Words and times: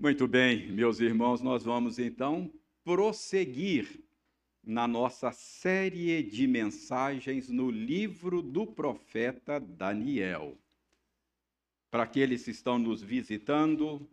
Muito 0.00 0.28
bem, 0.28 0.70
meus 0.70 1.00
irmãos, 1.00 1.40
nós 1.40 1.64
vamos 1.64 1.98
então 1.98 2.48
prosseguir 2.84 4.00
na 4.62 4.86
nossa 4.86 5.32
série 5.32 6.22
de 6.22 6.46
mensagens 6.46 7.48
no 7.48 7.68
livro 7.68 8.40
do 8.40 8.64
profeta 8.64 9.58
Daniel. 9.58 10.56
Para 11.90 12.04
aqueles 12.04 12.44
que 12.44 12.52
estão 12.52 12.78
nos 12.78 13.02
visitando 13.02 14.08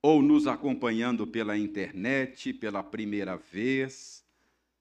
ou 0.00 0.22
nos 0.22 0.46
acompanhando 0.46 1.26
pela 1.26 1.58
internet 1.58 2.52
pela 2.52 2.80
primeira 2.80 3.36
vez, 3.36 4.24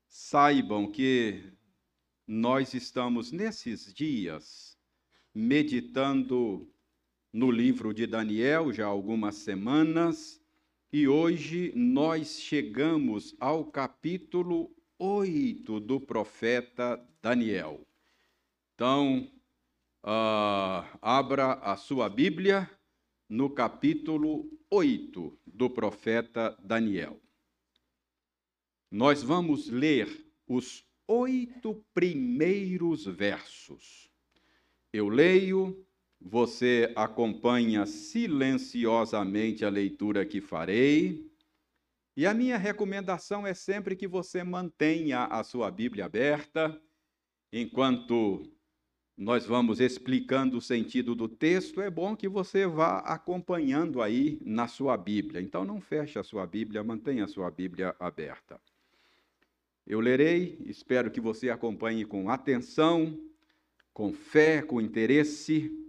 saibam 0.08 0.92
que 0.92 1.42
nós 2.28 2.76
estamos 2.76 3.32
nesses 3.32 3.92
dias 3.92 4.78
meditando 5.34 6.72
no 7.32 7.52
livro 7.52 7.94
de 7.94 8.08
Daniel 8.08 8.74
já 8.74 8.86
há 8.86 8.90
algumas 8.90 9.36
semanas 9.36 10.42
e 10.92 11.08
hoje 11.08 11.72
nós 11.76 12.40
chegamos 12.40 13.36
ao 13.40 13.66
capítulo 13.66 14.72
8 14.98 15.80
do 15.80 16.00
profeta 16.02 17.00
Daniel. 17.22 17.86
Então, 18.74 19.30
uh, 20.04 20.98
abra 21.02 21.54
a 21.54 21.78
sua 21.78 22.10
Bíblia 22.10 22.70
no 23.30 23.50
capítulo 23.50 24.50
8 24.72 25.40
do 25.46 25.70
profeta 25.70 26.58
Daniel. 26.64 27.22
Nós 28.90 29.22
vamos 29.22 29.70
ler 29.70 30.26
os 30.48 30.84
oito 31.08 31.86
primeiros 31.94 33.06
versos. 33.06 34.10
Eu 34.92 35.08
leio 35.08 35.86
você 36.20 36.92
acompanha 36.96 37.86
silenciosamente 37.86 39.64
a 39.64 39.70
leitura 39.70 40.26
que 40.26 40.42
farei. 40.42 41.26
E 42.16 42.26
a 42.26 42.34
minha 42.34 42.58
recomendação 42.58 43.48
é 43.48 43.54
sempre 43.54 43.96
que 43.96 44.08
você 44.08 44.44
mantenha 44.44 45.26
a 45.26 45.44
sua 45.44 45.72
Bíblia 45.72 46.06
aberta, 46.06 46.80
enquanto 47.54 48.44
nós 49.18 49.46
vamos 49.46 49.80
explicando 49.80 50.58
o 50.58 50.62
sentido 50.62 51.16
do 51.16 51.28
texto, 51.28 51.82
é 51.82 51.90
bom 51.90 52.16
que 52.16 52.28
você 52.28 52.66
vá 52.66 53.00
acompanhando 53.00 54.02
aí 54.02 54.40
na 54.44 54.68
sua 54.68 54.98
Bíblia. 54.98 55.42
Então 55.42 55.64
não 55.64 55.80
feche 55.80 56.20
a 56.20 56.24
sua 56.24 56.46
Bíblia, 56.46 56.84
mantenha 56.84 57.26
a 57.26 57.28
sua 57.28 57.50
Bíblia 57.50 57.96
aberta. 58.00 58.60
Eu 59.88 60.00
lerei, 60.00 60.58
espero 60.66 61.10
que 61.10 61.20
você 61.20 61.50
acompanhe 61.50 62.06
com 62.06 62.30
atenção, 62.30 63.18
com 63.94 64.14
fé, 64.14 64.62
com 64.62 64.80
interesse 64.80 65.89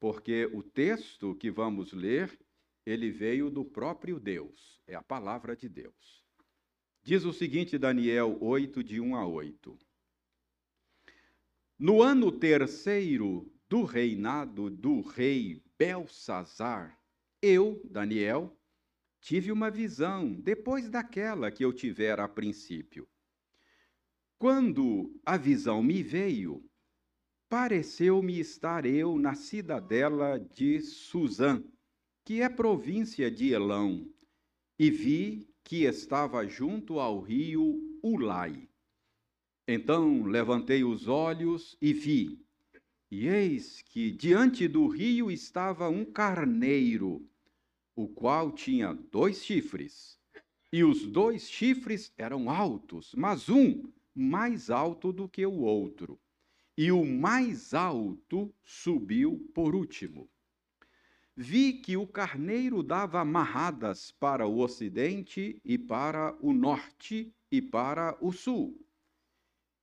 porque 0.00 0.46
o 0.52 0.62
texto 0.62 1.34
que 1.34 1.50
vamos 1.50 1.92
ler, 1.92 2.38
ele 2.86 3.10
veio 3.10 3.50
do 3.50 3.64
próprio 3.64 4.18
Deus, 4.18 4.80
é 4.86 4.94
a 4.94 5.02
palavra 5.02 5.56
de 5.56 5.68
Deus. 5.68 6.24
Diz 7.02 7.24
o 7.24 7.32
seguinte, 7.32 7.78
Daniel 7.78 8.38
8, 8.40 8.82
de 8.82 9.00
1 9.00 9.16
a 9.16 9.26
8. 9.26 9.78
No 11.78 12.02
ano 12.02 12.30
terceiro 12.32 13.50
do 13.68 13.84
reinado 13.84 14.68
do 14.68 15.00
rei 15.00 15.62
Belsazar, 15.78 16.98
eu, 17.40 17.80
Daniel, 17.84 18.58
tive 19.20 19.52
uma 19.52 19.70
visão 19.70 20.32
depois 20.34 20.88
daquela 20.88 21.50
que 21.50 21.64
eu 21.64 21.72
tivera 21.72 22.24
a 22.24 22.28
princípio. 22.28 23.08
Quando 24.38 25.20
a 25.24 25.36
visão 25.36 25.82
me 25.82 26.02
veio, 26.02 26.67
pareceu-me 27.48 28.38
estar 28.38 28.84
eu 28.84 29.18
na 29.18 29.34
cidadela 29.34 30.38
de 30.38 30.80
Suzã, 30.82 31.64
que 32.24 32.42
é 32.42 32.48
província 32.48 33.30
de 33.30 33.52
Elão, 33.52 34.06
e 34.78 34.90
vi 34.90 35.48
que 35.64 35.84
estava 35.84 36.46
junto 36.46 37.00
ao 37.00 37.20
rio 37.20 37.98
Ulai. 38.02 38.68
Então 39.66 40.24
levantei 40.24 40.84
os 40.84 41.08
olhos 41.08 41.76
e 41.80 41.92
vi, 41.94 42.38
e 43.10 43.26
eis 43.26 43.80
que 43.80 44.10
diante 44.10 44.68
do 44.68 44.86
rio 44.86 45.30
estava 45.30 45.88
um 45.88 46.04
carneiro, 46.04 47.26
o 47.96 48.06
qual 48.08 48.52
tinha 48.52 48.92
dois 48.92 49.42
chifres, 49.42 50.18
e 50.70 50.84
os 50.84 51.06
dois 51.06 51.48
chifres 51.48 52.12
eram 52.18 52.50
altos, 52.50 53.14
mas 53.14 53.48
um 53.48 53.90
mais 54.14 54.68
alto 54.68 55.12
do 55.12 55.26
que 55.26 55.46
o 55.46 55.60
outro 55.60 56.20
e 56.78 56.92
o 56.92 57.04
mais 57.04 57.74
alto 57.74 58.54
subiu 58.62 59.50
por 59.52 59.74
último. 59.74 60.30
Vi 61.36 61.72
que 61.72 61.96
o 61.96 62.06
carneiro 62.06 62.84
dava 62.84 63.20
amarradas 63.20 64.12
para 64.12 64.46
o 64.46 64.60
ocidente 64.60 65.60
e 65.64 65.76
para 65.76 66.38
o 66.40 66.52
norte 66.52 67.34
e 67.50 67.60
para 67.60 68.16
o 68.20 68.30
sul. 68.30 68.80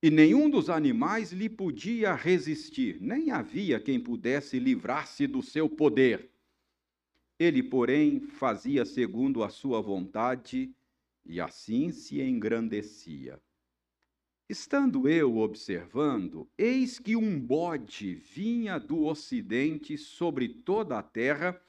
E 0.02 0.10
nenhum 0.10 0.48
dos 0.48 0.70
animais 0.70 1.32
lhe 1.32 1.50
podia 1.50 2.14
resistir, 2.14 2.98
nem 2.98 3.30
havia 3.30 3.78
quem 3.78 4.00
pudesse 4.00 4.58
livrar-se 4.58 5.26
do 5.26 5.42
seu 5.42 5.68
poder. 5.68 6.30
Ele, 7.38 7.62
porém, 7.62 8.20
fazia 8.20 8.86
segundo 8.86 9.44
a 9.44 9.50
sua 9.50 9.82
vontade 9.82 10.74
e 11.26 11.42
assim 11.42 11.90
se 11.92 12.22
engrandecia. 12.22 13.38
Estando 14.48 15.08
eu 15.08 15.38
observando, 15.38 16.48
eis 16.56 17.00
que 17.00 17.16
um 17.16 17.36
bode 17.36 18.14
vinha 18.14 18.78
do 18.78 19.04
ocidente 19.04 19.98
sobre 19.98 20.48
toda 20.48 20.96
a 20.96 21.02
terra, 21.02 21.60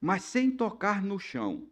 mas 0.00 0.22
sem 0.22 0.48
tocar 0.48 1.02
no 1.02 1.18
chão. 1.18 1.68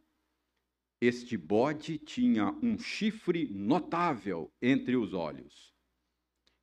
Este 1.01 1.37
bode 1.37 1.97
tinha 1.97 2.51
um 2.61 2.77
chifre 2.77 3.49
notável 3.53 4.53
entre 4.61 4.97
os 4.97 5.15
olhos. 5.15 5.73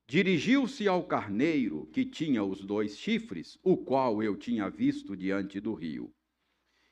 Dirigiu-se 0.05 0.89
ao 0.89 1.07
carneiro, 1.07 1.87
que 1.93 2.03
tinha 2.03 2.43
os 2.43 2.65
dois 2.65 2.97
chifres, 2.97 3.57
o 3.63 3.77
qual 3.77 4.21
eu 4.21 4.35
tinha 4.35 4.69
visto 4.69 5.15
diante 5.15 5.61
do 5.61 5.73
rio, 5.73 6.13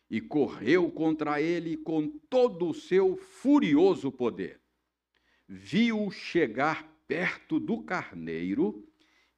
e 0.10 0.22
correu 0.22 0.90
contra 0.90 1.42
ele 1.42 1.76
com 1.76 2.08
todo 2.30 2.70
o 2.70 2.74
seu 2.74 3.18
furioso 3.18 4.10
poder. 4.10 4.62
Viu 5.50 6.10
chegar 6.10 6.93
perto 7.08 7.60
do 7.60 7.84
carneiro 7.84 8.88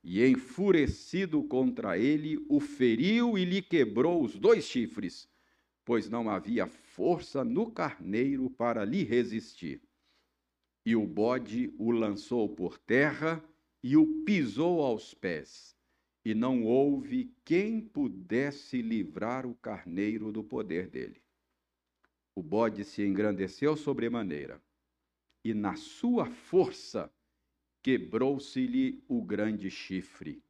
e, 0.03 0.25
enfurecido 0.25 1.43
contra 1.43 1.97
ele, 1.97 2.43
o 2.47 2.59
feriu 2.59 3.37
e 3.37 3.45
lhe 3.45 3.61
quebrou 3.61 4.23
os 4.23 4.37
dois 4.37 4.65
chifres, 4.65 5.27
pois 5.83 6.09
não 6.09 6.29
havia 6.29 6.67
força 6.67 7.43
no 7.43 7.71
carneiro 7.71 8.49
para 8.49 8.85
lhe 8.85 9.03
resistir. 9.03 9.81
E 10.85 10.95
o 10.95 11.05
bode 11.05 11.73
o 11.79 11.91
lançou 11.91 12.47
por 12.47 12.77
terra 12.77 13.43
e 13.83 13.97
o 13.97 14.23
pisou 14.23 14.81
aos 14.81 15.13
pés, 15.13 15.75
e 16.23 16.33
não 16.33 16.63
houve 16.63 17.33
quem 17.43 17.81
pudesse 17.81 18.81
livrar 18.81 19.45
o 19.45 19.55
carneiro 19.55 20.31
do 20.31 20.43
poder 20.43 20.87
dele. 20.87 21.21
O 22.35 22.43
bode 22.43 22.83
se 22.83 23.03
engrandeceu 23.05 23.75
sobremaneira, 23.75 24.61
e 25.43 25.53
na 25.53 25.75
sua 25.75 26.25
força 26.25 27.11
quebrou-se-lhe 27.85 29.03
o 29.07 29.21
grande 29.21 29.69
chifre, 29.69 30.41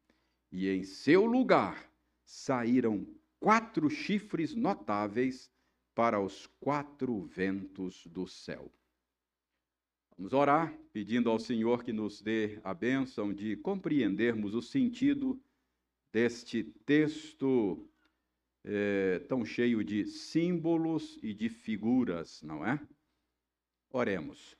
e 0.49 0.69
em 0.69 0.85
seu 0.85 1.25
lugar 1.25 1.91
saíram 2.23 3.05
quatro 3.41 3.89
chifres 3.89 4.55
notáveis 4.55 5.51
para 5.93 6.17
os 6.21 6.47
quatro 6.61 7.25
ventos 7.25 8.07
do 8.07 8.25
céu. 8.25 8.71
Vamos 10.17 10.31
orar, 10.31 10.73
pedindo 10.93 11.29
ao 11.29 11.37
Senhor 11.37 11.83
que 11.83 11.91
nos 11.91 12.21
dê 12.21 12.57
a 12.63 12.73
bênção 12.73 13.33
de 13.33 13.57
compreendermos 13.57 14.55
o 14.55 14.61
sentido 14.61 15.37
deste 16.13 16.63
texto 16.63 17.85
é, 18.63 19.19
tão 19.27 19.43
cheio 19.43 19.83
de 19.83 20.05
símbolos 20.05 21.19
e 21.21 21.33
de 21.33 21.49
figuras, 21.49 22.41
não 22.41 22.65
é? 22.65 22.79
Oremos. 23.91 24.55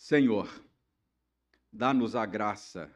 Senhor, 0.00 0.48
dá-nos 1.70 2.16
a 2.16 2.24
graça 2.24 2.90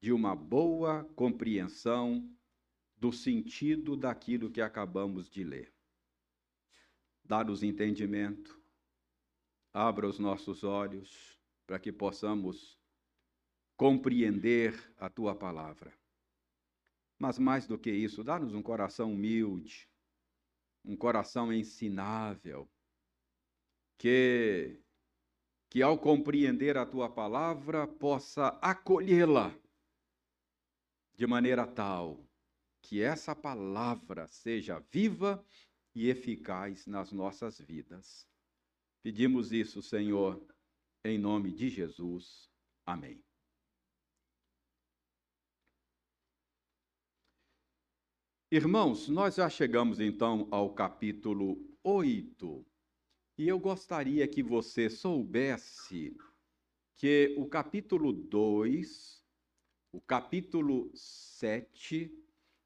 de 0.00 0.12
uma 0.12 0.36
boa 0.36 1.02
compreensão 1.16 2.32
do 2.96 3.12
sentido 3.12 3.96
daquilo 3.96 4.48
que 4.48 4.60
acabamos 4.60 5.28
de 5.28 5.42
ler. 5.42 5.74
Dá-nos 7.24 7.64
entendimento, 7.64 8.62
abra 9.72 10.06
os 10.06 10.20
nossos 10.20 10.62
olhos 10.62 11.36
para 11.66 11.80
que 11.80 11.90
possamos 11.90 12.78
compreender 13.76 14.94
a 14.96 15.10
tua 15.10 15.34
palavra. 15.34 15.92
Mas 17.18 17.36
mais 17.36 17.66
do 17.66 17.76
que 17.76 17.90
isso, 17.90 18.22
dá-nos 18.22 18.54
um 18.54 18.62
coração 18.62 19.12
humilde, 19.12 19.90
um 20.84 20.96
coração 20.96 21.52
ensinável, 21.52 22.70
que 23.98 24.83
que 25.74 25.82
ao 25.82 25.98
compreender 25.98 26.78
a 26.78 26.86
tua 26.86 27.10
palavra 27.10 27.84
possa 27.84 28.46
acolhê-la 28.62 29.52
de 31.16 31.26
maneira 31.26 31.66
tal 31.66 32.24
que 32.80 33.02
essa 33.02 33.34
palavra 33.34 34.28
seja 34.28 34.78
viva 34.92 35.44
e 35.92 36.08
eficaz 36.08 36.86
nas 36.86 37.10
nossas 37.10 37.58
vidas. 37.58 38.24
Pedimos 39.02 39.50
isso, 39.50 39.82
Senhor, 39.82 40.40
em 41.04 41.18
nome 41.18 41.50
de 41.50 41.68
Jesus. 41.68 42.48
Amém. 42.86 43.20
Irmãos, 48.48 49.08
nós 49.08 49.34
já 49.34 49.50
chegamos 49.50 49.98
então 49.98 50.46
ao 50.52 50.72
capítulo 50.72 51.58
8. 51.82 52.64
E 53.36 53.48
eu 53.48 53.58
gostaria 53.58 54.28
que 54.28 54.42
você 54.44 54.88
soubesse 54.88 56.16
que 56.94 57.34
o 57.36 57.48
capítulo 57.48 58.12
2, 58.12 59.24
o 59.90 60.00
capítulo 60.00 60.88
7 60.94 62.16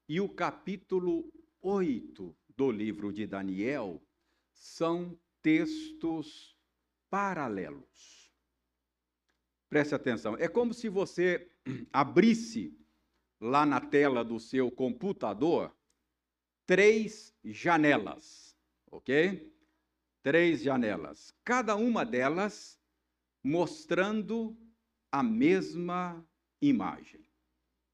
e 0.07 0.21
o 0.21 0.29
capítulo 0.29 1.33
8 1.59 2.35
do 2.55 2.71
livro 2.71 3.11
de 3.11 3.25
Daniel 3.25 3.99
são 4.53 5.19
textos 5.41 6.55
paralelos. 7.09 8.31
Preste 9.69 9.95
atenção, 9.95 10.35
é 10.37 10.47
como 10.47 10.71
se 10.71 10.87
você 10.87 11.51
abrisse 11.91 12.77
lá 13.41 13.65
na 13.65 13.81
tela 13.81 14.23
do 14.23 14.39
seu 14.39 14.69
computador 14.69 15.75
três 16.67 17.35
janelas, 17.43 18.55
ok? 18.91 19.58
Três 20.21 20.61
janelas, 20.61 21.33
cada 21.45 21.75
uma 21.75 22.05
delas 22.05 22.77
mostrando 23.41 24.57
a 25.11 25.23
mesma 25.23 26.25
imagem. 26.61 27.25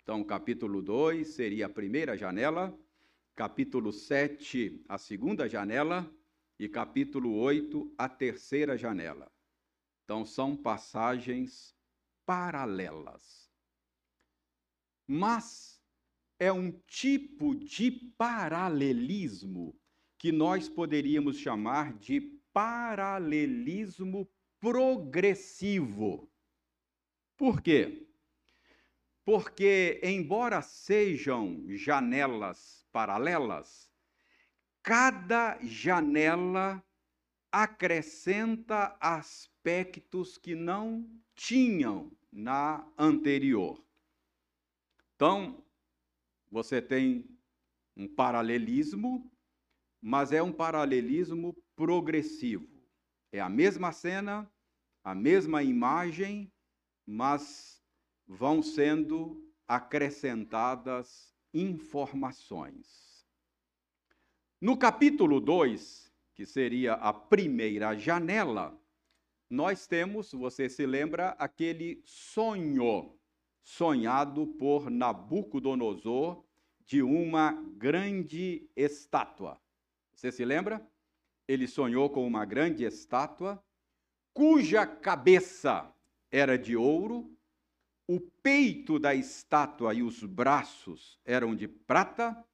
Então, 0.02 0.24
capítulo 0.24 0.82
2 0.82 1.28
seria 1.28 1.68
a 1.68 1.70
primeira 1.70 2.18
janela, 2.18 2.78
capítulo 3.36 3.92
7, 3.92 4.84
a 4.90 4.98
segunda 4.98 5.48
janela, 5.48 6.12
e 6.58 6.70
capítulo 6.70 7.36
8, 7.36 7.94
a 7.98 8.08
terceira 8.08 8.78
janela. 8.78 9.32
Então, 10.04 10.26
são 10.26 10.56
passagens 10.56 11.76
paralelas. 12.26 13.52
Mas 15.08 15.82
é 16.40 16.52
um 16.52 16.72
tipo 16.88 17.54
de 17.54 17.92
paralelismo 17.92 19.80
que 20.18 20.32
nós 20.32 20.70
poderíamos 20.70 21.38
chamar 21.38 21.94
de 21.94 22.22
paralelismo 22.54 24.30
progressivo. 24.60 26.32
Por 27.38 27.62
quê? 27.62 28.08
Porque, 29.26 30.00
embora 30.04 30.62
sejam 30.62 31.64
janelas 31.70 32.86
paralelas, 32.92 33.92
cada 34.82 35.58
janela 35.64 36.84
acrescenta 37.52 38.96
aspectos 39.00 40.38
que 40.38 40.54
não 40.54 41.10
tinham 41.34 42.12
na 42.32 42.88
anterior. 42.98 43.84
Então, 45.16 45.64
você 46.52 46.82
tem 46.82 47.26
um 47.96 48.08
paralelismo, 48.08 49.32
mas 50.08 50.32
é 50.32 50.44
um 50.44 50.52
paralelismo 50.52 51.58
progressivo. 51.76 52.70
É 53.32 53.40
a 53.40 53.50
mesma 53.50 53.92
cena, 53.92 54.48
a 55.04 55.16
mesma 55.16 55.64
imagem, 55.64 56.54
mas 57.08 57.82
vão 58.28 58.62
sendo 58.62 59.52
acrescentadas 59.68 61.34
informações. 61.52 63.26
No 64.62 64.78
capítulo 64.78 65.40
2, 65.42 66.14
que 66.36 66.46
seria 66.46 66.94
a 66.94 67.12
primeira 67.12 67.98
janela, 67.98 68.80
nós 69.50 69.88
temos, 69.88 70.34
você 70.34 70.70
se 70.70 70.86
lembra, 70.86 71.30
aquele 71.40 72.04
sonho 72.06 73.18
sonhado 73.64 74.46
por 74.46 74.92
Nabucodonosor 74.92 76.46
de 76.86 77.02
uma 77.02 77.54
grande 77.76 78.70
estátua. 78.76 79.60
Você 80.16 80.32
se 80.32 80.46
lembra? 80.46 80.86
Ele 81.48 81.68
sonhou 81.68 82.10
com 82.10 82.26
uma 82.26 82.46
grande 82.46 82.84
estátua 82.84 83.62
cuja 84.34 84.86
cabeça 84.86 85.90
era 86.32 86.58
de 86.58 86.76
ouro, 86.76 87.34
o 88.08 88.20
peito 88.20 89.00
da 89.00 89.16
estátua 89.16 89.94
e 89.94 90.04
os 90.04 90.24
braços 90.24 91.20
eram 91.24 91.56
de 91.56 91.68
prata 91.68 92.46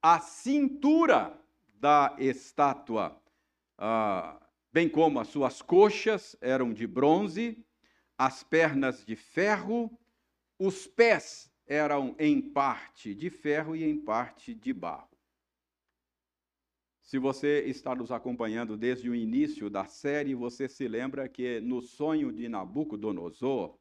a 0.00 0.20
cintura 0.20 1.36
da 1.80 2.14
estátua, 2.18 3.20
ah, 3.76 4.40
bem 4.72 4.88
como 4.88 5.18
as 5.18 5.28
suas 5.28 5.60
coxas, 5.60 6.36
eram 6.40 6.72
de 6.72 6.86
bronze, 6.86 7.64
as 8.16 8.42
pernas 8.42 9.04
de 9.04 9.16
ferro, 9.16 9.90
os 10.58 10.86
pés 10.86 11.50
eram 11.66 12.14
em 12.18 12.40
parte 12.40 13.14
de 13.14 13.30
ferro 13.30 13.74
e 13.74 13.84
em 13.84 13.96
parte 13.98 14.54
de 14.54 14.72
barro. 14.72 15.17
Se 17.08 17.18
você 17.18 17.60
está 17.60 17.94
nos 17.94 18.12
acompanhando 18.12 18.76
desde 18.76 19.08
o 19.08 19.14
início 19.14 19.70
da 19.70 19.86
série, 19.86 20.34
você 20.34 20.68
se 20.68 20.86
lembra 20.86 21.26
que 21.26 21.58
no 21.58 21.80
sonho 21.80 22.30
de 22.30 22.50
Nabucodonosor, 22.50 23.78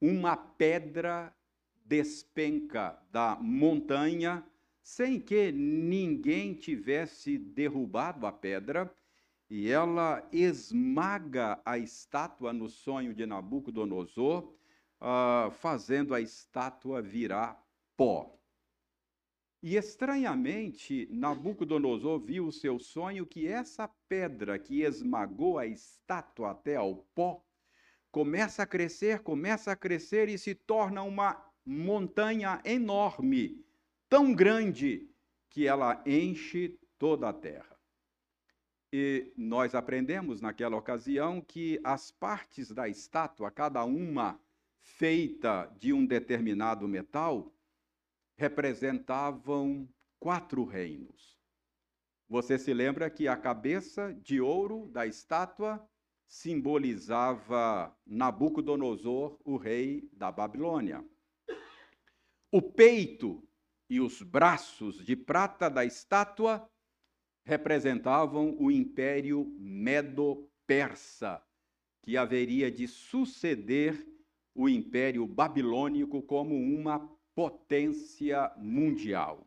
uma 0.00 0.38
pedra 0.38 1.36
despenca 1.84 2.98
da 3.10 3.36
montanha 3.38 4.42
sem 4.82 5.20
que 5.20 5.52
ninguém 5.52 6.54
tivesse 6.54 7.36
derrubado 7.36 8.26
a 8.26 8.32
pedra, 8.32 8.90
e 9.50 9.68
ela 9.68 10.26
esmaga 10.32 11.60
a 11.66 11.76
estátua 11.76 12.54
no 12.54 12.70
sonho 12.70 13.12
de 13.12 13.26
Nabucodonosor, 13.26 14.50
uh, 14.98 15.50
fazendo 15.50 16.14
a 16.14 16.22
estátua 16.22 17.02
virar 17.02 17.62
pó. 17.98 18.34
E 19.62 19.76
estranhamente, 19.76 21.08
Nabucodonosor 21.12 22.18
viu 22.18 22.46
o 22.46 22.52
seu 22.52 22.80
sonho 22.80 23.24
que 23.24 23.46
essa 23.46 23.86
pedra 24.08 24.58
que 24.58 24.82
esmagou 24.82 25.56
a 25.56 25.64
estátua 25.64 26.50
até 26.50 26.74
ao 26.74 26.96
pó 27.14 27.40
começa 28.10 28.64
a 28.64 28.66
crescer, 28.66 29.20
começa 29.20 29.70
a 29.70 29.76
crescer 29.76 30.28
e 30.28 30.36
se 30.36 30.52
torna 30.52 31.02
uma 31.04 31.40
montanha 31.64 32.60
enorme 32.64 33.64
tão 34.08 34.34
grande 34.34 35.08
que 35.48 35.66
ela 35.66 36.02
enche 36.04 36.76
toda 36.98 37.28
a 37.28 37.32
terra. 37.32 37.78
E 38.92 39.32
nós 39.36 39.76
aprendemos 39.76 40.40
naquela 40.40 40.76
ocasião 40.76 41.40
que 41.40 41.80
as 41.84 42.10
partes 42.10 42.72
da 42.72 42.88
estátua, 42.88 43.50
cada 43.50 43.84
uma 43.84 44.40
feita 44.80 45.72
de 45.78 45.92
um 45.92 46.04
determinado 46.04 46.86
metal, 46.88 47.54
representavam 48.42 49.88
quatro 50.18 50.64
reinos. 50.64 51.38
Você 52.28 52.58
se 52.58 52.74
lembra 52.74 53.08
que 53.08 53.28
a 53.28 53.36
cabeça 53.36 54.12
de 54.14 54.40
ouro 54.40 54.88
da 54.88 55.06
estátua 55.06 55.80
simbolizava 56.26 57.96
Nabucodonosor, 58.04 59.38
o 59.44 59.56
rei 59.56 60.08
da 60.12 60.32
Babilônia. 60.32 61.04
O 62.50 62.60
peito 62.60 63.46
e 63.88 64.00
os 64.00 64.20
braços 64.22 65.04
de 65.04 65.14
prata 65.14 65.70
da 65.70 65.84
estátua 65.84 66.68
representavam 67.44 68.56
o 68.58 68.72
império 68.72 69.54
medo-persa, 69.56 71.40
que 72.02 72.16
haveria 72.16 72.72
de 72.72 72.88
suceder 72.88 74.04
o 74.52 74.68
império 74.68 75.28
babilônico 75.28 76.20
como 76.22 76.56
uma 76.56 77.08
potência 77.34 78.52
mundial. 78.56 79.46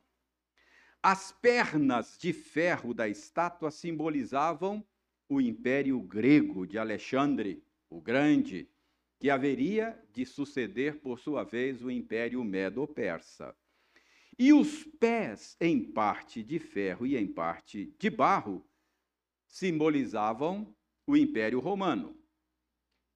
As 1.01 1.31
pernas 1.31 2.17
de 2.17 2.33
ferro 2.33 2.93
da 2.93 3.07
estátua 3.07 3.69
simbolizavam 3.69 4.85
o 5.29 5.39
império 5.39 5.99
grego 6.01 6.65
de 6.65 6.77
Alexandre 6.77 7.63
o 7.89 8.01
Grande, 8.01 8.69
que 9.19 9.29
haveria 9.29 9.97
de 10.11 10.25
suceder, 10.25 10.99
por 10.99 11.19
sua 11.19 11.43
vez, 11.43 11.81
o 11.83 11.89
império 11.89 12.43
medo-persa. 12.43 13.55
E 14.37 14.51
os 14.51 14.83
pés, 14.83 15.55
em 15.61 15.81
parte 15.81 16.43
de 16.43 16.59
ferro 16.59 17.07
e 17.07 17.15
em 17.15 17.25
parte 17.25 17.95
de 17.97 18.09
barro, 18.09 18.67
simbolizavam 19.47 20.75
o 21.07 21.15
Império 21.15 21.59
Romano. 21.59 22.17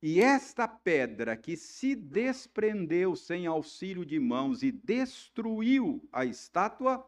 E 0.01 0.21
esta 0.21 0.67
pedra 0.67 1.35
que 1.35 1.57
se 1.57 1.93
desprendeu 1.93 3.15
sem 3.15 3.45
auxílio 3.45 4.05
de 4.05 4.17
mãos 4.17 4.63
e 4.63 4.71
destruiu 4.71 6.07
a 6.11 6.23
estátua, 6.23 7.05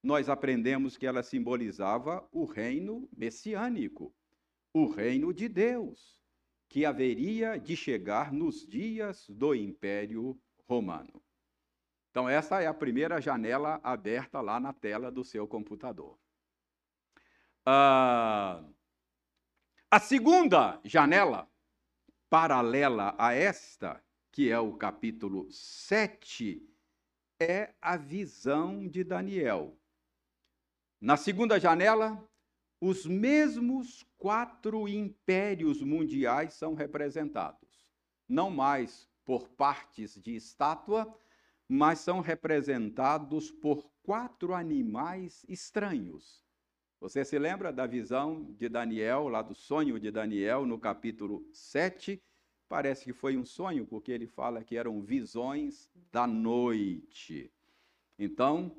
nós 0.00 0.28
aprendemos 0.28 0.96
que 0.96 1.06
ela 1.06 1.22
simbolizava 1.22 2.28
o 2.30 2.44
reino 2.44 3.08
messiânico, 3.16 4.14
o 4.72 4.86
reino 4.86 5.32
de 5.32 5.48
Deus, 5.48 6.22
que 6.68 6.84
haveria 6.84 7.58
de 7.58 7.74
chegar 7.76 8.32
nos 8.32 8.64
dias 8.66 9.28
do 9.28 9.54
Império 9.54 10.38
Romano. 10.68 11.22
Então, 12.10 12.28
essa 12.28 12.62
é 12.62 12.66
a 12.68 12.74
primeira 12.74 13.20
janela 13.20 13.80
aberta 13.82 14.40
lá 14.40 14.60
na 14.60 14.72
tela 14.72 15.10
do 15.10 15.24
seu 15.24 15.48
computador. 15.48 16.16
Ah, 17.66 18.62
a 19.90 19.98
segunda 19.98 20.80
janela, 20.84 21.50
paralela 22.28 23.14
a 23.18 23.32
esta, 23.32 24.02
que 24.32 24.50
é 24.50 24.58
o 24.58 24.74
capítulo 24.74 25.50
7, 25.50 26.62
é 27.40 27.74
a 27.80 27.96
visão 27.96 28.86
de 28.86 29.04
Daniel. 29.04 29.78
Na 31.00 31.16
segunda 31.16 31.58
janela, 31.58 32.22
os 32.80 33.06
mesmos 33.06 34.04
quatro 34.18 34.88
impérios 34.88 35.80
mundiais 35.82 36.54
são 36.54 36.74
representados. 36.74 37.92
Não 38.28 38.50
mais 38.50 39.08
por 39.24 39.48
partes 39.48 40.20
de 40.20 40.34
estátua, 40.34 41.16
mas 41.68 42.00
são 42.00 42.20
representados 42.20 43.50
por 43.50 43.90
quatro 44.02 44.54
animais 44.54 45.44
estranhos. 45.48 46.43
Você 47.04 47.22
se 47.22 47.38
lembra 47.38 47.70
da 47.70 47.86
visão 47.86 48.50
de 48.58 48.66
Daniel, 48.66 49.28
lá 49.28 49.42
do 49.42 49.54
sonho 49.54 50.00
de 50.00 50.10
Daniel, 50.10 50.64
no 50.64 50.78
capítulo 50.78 51.46
7? 51.52 52.18
Parece 52.66 53.04
que 53.04 53.12
foi 53.12 53.36
um 53.36 53.44
sonho, 53.44 53.86
porque 53.86 54.10
ele 54.10 54.26
fala 54.26 54.64
que 54.64 54.74
eram 54.74 55.02
visões 55.02 55.90
da 56.10 56.26
noite. 56.26 57.52
Então, 58.18 58.74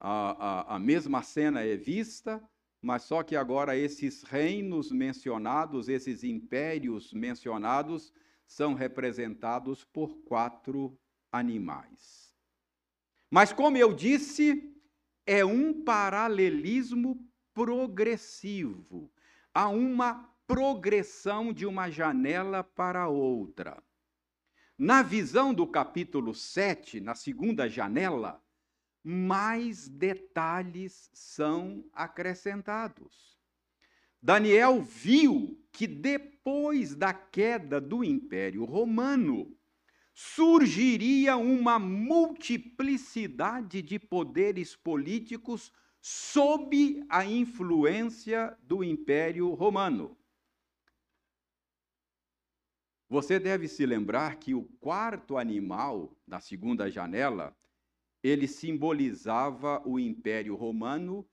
a, 0.00 0.72
a, 0.72 0.76
a 0.76 0.78
mesma 0.78 1.22
cena 1.22 1.60
é 1.60 1.76
vista, 1.76 2.42
mas 2.80 3.02
só 3.02 3.22
que 3.22 3.36
agora 3.36 3.76
esses 3.76 4.22
reinos 4.22 4.90
mencionados, 4.90 5.90
esses 5.90 6.24
impérios 6.24 7.12
mencionados, 7.12 8.14
são 8.46 8.72
representados 8.72 9.84
por 9.84 10.16
quatro 10.22 10.98
animais. 11.30 12.34
Mas, 13.30 13.52
como 13.52 13.76
eu 13.76 13.92
disse, 13.92 14.73
é 15.26 15.44
um 15.44 15.84
paralelismo 15.84 17.18
progressivo. 17.52 19.10
Há 19.52 19.68
uma 19.68 20.30
progressão 20.46 21.52
de 21.52 21.66
uma 21.66 21.90
janela 21.90 22.62
para 22.62 23.08
outra. 23.08 23.82
Na 24.76 25.02
visão 25.02 25.54
do 25.54 25.66
capítulo 25.66 26.34
7, 26.34 27.00
na 27.00 27.14
segunda 27.14 27.68
janela, 27.68 28.42
mais 29.02 29.88
detalhes 29.88 31.10
são 31.12 31.84
acrescentados. 31.92 33.38
Daniel 34.20 34.82
viu 34.82 35.62
que 35.70 35.86
depois 35.86 36.94
da 36.94 37.12
queda 37.12 37.80
do 37.80 38.02
Império 38.02 38.64
Romano, 38.64 39.56
surgiria 40.14 41.36
uma 41.36 41.78
multiplicidade 41.78 43.82
de 43.82 43.98
poderes 43.98 44.74
políticos 44.76 45.72
sob 46.00 47.04
a 47.08 47.24
influência 47.24 48.56
do 48.62 48.84
Império 48.84 49.52
Romano. 49.54 50.16
Você 53.08 53.40
deve 53.40 53.66
se 53.68 53.84
lembrar 53.84 54.36
que 54.36 54.54
o 54.54 54.62
quarto 54.80 55.36
animal 55.36 56.16
da 56.26 56.40
segunda 56.40 56.90
janela, 56.90 57.54
ele 58.22 58.46
simbolizava 58.46 59.82
o 59.86 59.98
Império 59.98 60.54
Romano 60.54 61.28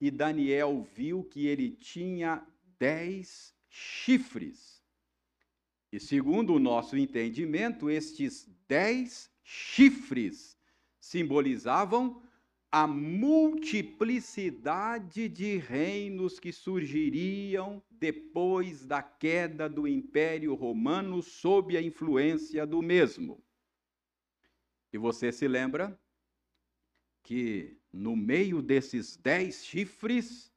e 0.00 0.10
Daniel 0.10 0.82
viu 0.94 1.22
que 1.24 1.46
ele 1.46 1.70
tinha 1.70 2.44
dez 2.78 3.54
chifres. 3.68 4.73
E 5.94 6.00
segundo 6.00 6.54
o 6.54 6.58
nosso 6.58 6.96
entendimento, 6.96 7.88
estes 7.88 8.50
dez 8.66 9.30
chifres 9.44 10.58
simbolizavam 10.98 12.20
a 12.68 12.84
multiplicidade 12.84 15.28
de 15.28 15.58
reinos 15.58 16.40
que 16.40 16.50
surgiriam 16.50 17.80
depois 17.92 18.84
da 18.84 19.04
queda 19.04 19.68
do 19.68 19.86
Império 19.86 20.52
Romano 20.54 21.22
sob 21.22 21.76
a 21.76 21.80
influência 21.80 22.66
do 22.66 22.82
mesmo. 22.82 23.40
E 24.92 24.98
você 24.98 25.30
se 25.30 25.46
lembra 25.46 25.96
que 27.22 27.78
no 27.92 28.16
meio 28.16 28.60
desses 28.60 29.16
dez 29.16 29.64
chifres 29.64 30.52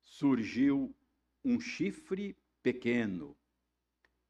surgiu 0.00 0.96
um 1.44 1.60
chifre 1.60 2.34
pequeno. 2.62 3.36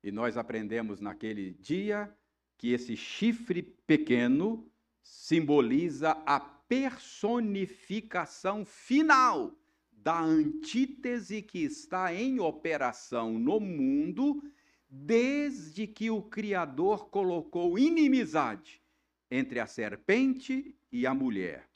E 0.07 0.13
nós 0.13 0.37
aprendemos 0.37 1.01
naquele 1.01 1.55
dia 1.55 2.15
que 2.57 2.73
esse 2.73 2.97
chifre 2.97 3.61
pequeno 3.61 4.71
simboliza 5.03 6.13
a 6.25 6.39
personificação 6.39 8.65
final 8.65 9.53
da 9.91 10.21
antítese 10.21 11.43
que 11.43 11.59
está 11.59 12.15
em 12.15 12.39
operação 12.39 13.37
no 13.37 13.59
mundo 13.59 14.41
desde 14.89 15.89
que 15.89 16.09
o 16.09 16.23
Criador 16.23 17.11
colocou 17.11 17.77
inimizade 17.77 18.81
entre 19.29 19.59
a 19.59 19.67
serpente 19.67 20.79
e 20.93 21.05
a 21.05 21.13
mulher, 21.13 21.69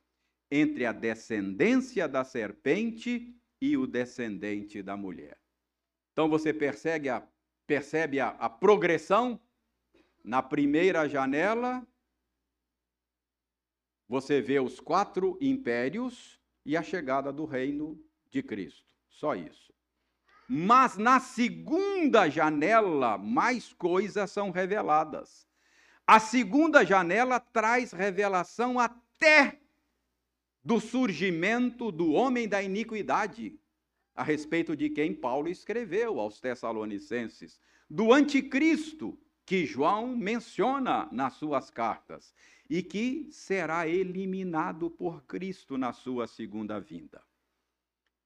entre 0.49 0.87
a 0.87 0.93
descendência 0.93 2.07
da 2.07 2.23
serpente 2.23 3.35
e 3.61 3.77
o 3.77 3.89
descendente 3.89 4.85
da 4.85 4.97
mulher. 4.97 5.37
Então 6.13 6.29
você 6.29 6.55
percebe 6.55 7.09
a, 7.09 7.29
percebe 7.71 8.19
a, 8.19 8.31
a 8.31 8.51
progressão 8.51 9.39
na 10.25 10.43
primeira 10.43 11.09
janela, 11.09 11.87
você 14.09 14.41
vê 14.41 14.59
os 14.59 14.81
quatro 14.81 15.39
impérios 15.41 16.41
e 16.67 16.77
a 16.77 16.83
chegada 16.83 17.33
do 17.33 17.45
reino 17.45 17.97
de 18.29 18.43
Cristo. 18.43 18.93
Só 19.09 19.37
isso. 19.37 19.73
Mas 20.49 20.97
na 20.97 21.21
segunda 21.21 22.29
janela, 22.29 23.17
mais 23.17 23.73
coisas 23.73 24.33
são 24.33 24.51
reveladas. 24.51 25.47
A 26.05 26.19
segunda 26.19 26.85
janela 26.85 27.39
traz 27.39 27.93
revelação 27.93 28.81
até 28.81 29.61
do 30.65 30.81
surgimento 30.81 31.93
do 31.93 32.11
homem 32.11 32.49
da 32.49 32.61
iniquidade, 32.61 33.57
a 34.15 34.23
respeito 34.23 34.77
de 34.77 34.91
quem 34.91 35.15
Paulo 35.15 35.49
escreveu 35.49 36.19
aos 36.21 36.41
Tessalonicenses, 36.41 37.61
do 37.89 38.13
anticristo 38.13 39.19
que 39.45 39.67
João 39.67 40.17
menciona 40.17 41.09
nas 41.11 41.35
suas 41.35 41.71
cartas 41.71 42.35
e 42.69 42.83
que 42.83 43.29
será 43.33 43.89
eliminado 43.89 44.89
por 44.89 45.25
Cristo 45.25 45.77
na 45.77 45.93
sua 45.93 46.29
segunda 46.29 46.79
vinda. 46.79 47.21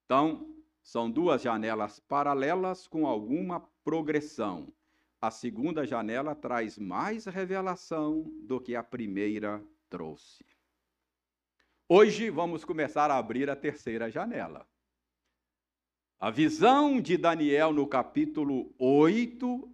Então, 0.04 0.54
são 0.82 1.10
duas 1.10 1.40
janelas 1.40 1.98
paralelas 1.98 2.86
com 2.86 3.06
alguma 3.06 3.60
progressão. 3.82 4.70
A 5.18 5.30
segunda 5.30 5.86
janela 5.86 6.34
traz 6.34 6.78
mais 6.78 7.24
revelação 7.24 8.30
do 8.42 8.60
que 8.60 8.76
a 8.76 8.82
primeira 8.82 9.64
trouxe. 9.88 10.44
Hoje 11.88 12.28
vamos 12.28 12.66
começar 12.66 13.10
a 13.10 13.16
abrir 13.16 13.48
a 13.48 13.56
terceira 13.56 14.10
janela. 14.10 14.68
A 16.18 16.30
visão 16.30 17.00
de 17.00 17.16
Daniel 17.16 17.72
no 17.72 17.86
capítulo 17.86 18.72
8 18.78 19.70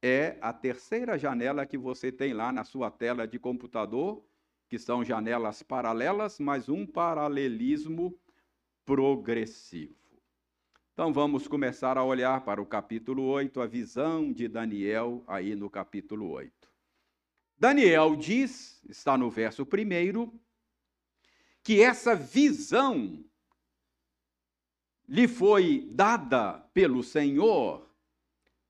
é 0.00 0.38
a 0.40 0.52
terceira 0.52 1.18
janela 1.18 1.66
que 1.66 1.76
você 1.76 2.12
tem 2.12 2.32
lá 2.32 2.52
na 2.52 2.64
sua 2.64 2.90
tela 2.90 3.26
de 3.26 3.38
computador, 3.38 4.24
que 4.68 4.78
são 4.78 5.04
janelas 5.04 5.62
paralelas, 5.62 6.38
mas 6.38 6.68
um 6.68 6.86
paralelismo 6.86 8.18
progressivo. 8.84 9.94
Então 10.92 11.12
vamos 11.12 11.48
começar 11.48 11.98
a 11.98 12.04
olhar 12.04 12.44
para 12.44 12.62
o 12.62 12.66
capítulo 12.66 13.24
8, 13.24 13.60
a 13.60 13.66
visão 13.66 14.32
de 14.32 14.46
Daniel 14.46 15.24
aí 15.26 15.56
no 15.56 15.68
capítulo 15.68 16.30
8. 16.30 16.52
Daniel 17.58 18.14
diz, 18.16 18.80
está 18.88 19.18
no 19.18 19.28
verso 19.28 19.64
1, 19.64 20.38
que 21.62 21.82
essa 21.82 22.14
visão 22.14 23.24
lhe 25.08 25.28
foi 25.28 25.88
dada 25.92 26.54
pelo 26.72 27.02
Senhor 27.02 27.88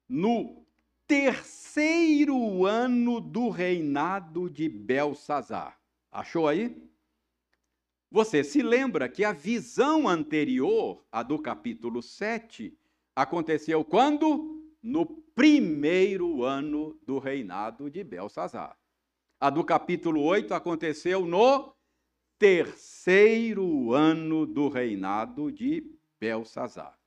no 0.09 0.65
terceiro 1.07 2.65
ano 2.65 3.21
do 3.21 3.49
reinado 3.49 4.49
de 4.49 4.69
Belsazar. 4.69 5.79
Achou 6.11 6.49
aí? 6.49 6.77
Você 8.11 8.45
se 8.45 8.63
lembra 8.63 9.09
que 9.09 9.25
a 9.25 9.33
visão 9.33 10.09
anterior, 10.09 11.05
a 11.11 11.23
do 11.23 11.39
capítulo 11.39 12.01
7, 12.01 12.77
aconteceu 13.15 13.85
quando? 13.85 14.73
No 14.83 15.07
primeiro 15.07 16.45
ano 16.45 16.99
do 17.05 17.19
reinado 17.19 17.91
de 17.91 18.05
Belsazar. 18.05 18.79
A 19.41 19.51
do 19.51 19.65
capítulo 19.65 20.23
8 20.23 20.55
aconteceu 20.55 21.27
no 21.27 21.75
terceiro 22.39 23.93
ano 23.93 24.47
do 24.47 24.69
reinado 24.69 25.51
de 25.51 25.94
Belsazar. 26.19 26.99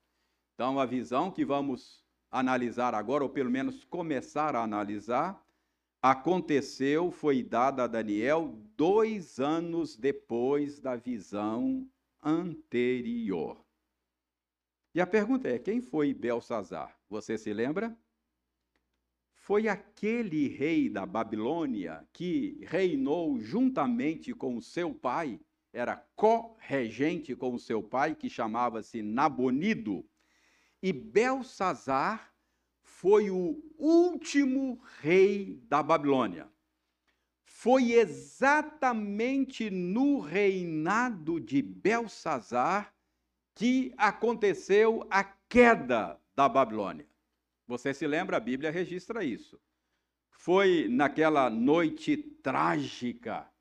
Então, 0.54 0.80
a 0.80 0.86
visão 0.86 1.32
que 1.32 1.46
vamos 1.46 2.04
analisar 2.32 2.94
agora, 2.94 3.24
ou 3.24 3.30
pelo 3.30 3.50
menos 3.50 3.84
começar 3.84 4.56
a 4.56 4.64
analisar, 4.64 5.44
aconteceu, 6.02 7.12
foi 7.12 7.44
dada 7.44 7.84
a 7.84 7.88
Daniel 7.88 8.56
dois 8.76 9.40
anos 9.40 9.96
depois 9.96 10.80
da 10.80 10.96
visão 10.96 11.88
anterior. 12.22 13.64
E 14.94 15.02
a 15.02 15.08
pergunta 15.08 15.48
é: 15.48 15.60
quem 15.60 15.80
foi 15.80 16.14
Belsazar? 16.14 16.98
Você 17.10 17.38
se 17.38 17.54
lembra? 17.54 17.96
Foi 19.36 19.68
aquele 19.68 20.48
rei 20.48 20.90
da 20.90 21.06
Babilônia 21.06 22.06
que 22.12 22.60
reinou 22.66 23.40
juntamente 23.40 24.34
com 24.34 24.60
seu 24.60 24.94
pai, 24.94 25.40
era 25.74 25.96
co-regente 26.16 27.36
com 27.36 27.58
seu 27.58 27.84
pai, 27.84 28.16
que 28.16 28.30
chamava-se 28.30 29.02
Nabonido. 29.02 30.06
E 30.82 30.92
Belsazar 30.94 32.34
foi 32.82 33.30
o 33.30 33.62
último 33.78 34.82
rei 35.00 35.62
da 35.68 35.84
Babilônia. 35.84 36.50
Foi 37.44 37.94
exatamente 37.94 39.70
no 39.70 40.20
reinado 40.20 41.40
de 41.40 41.62
Belsazar 41.62 42.94
que 43.56 43.94
aconteceu 43.98 45.06
a 45.10 45.24
queda 45.24 46.20
da 46.36 46.48
Babilônia. 46.48 47.08
Você 47.68 47.94
se 47.94 48.06
lembra, 48.06 48.38
a 48.38 48.40
Bíblia 48.40 48.72
registra 48.72 49.24
isso. 49.24 49.60
Foi 50.30 50.88
naquela 50.88 51.50
noite 51.50 52.16
trágica, 52.16 53.52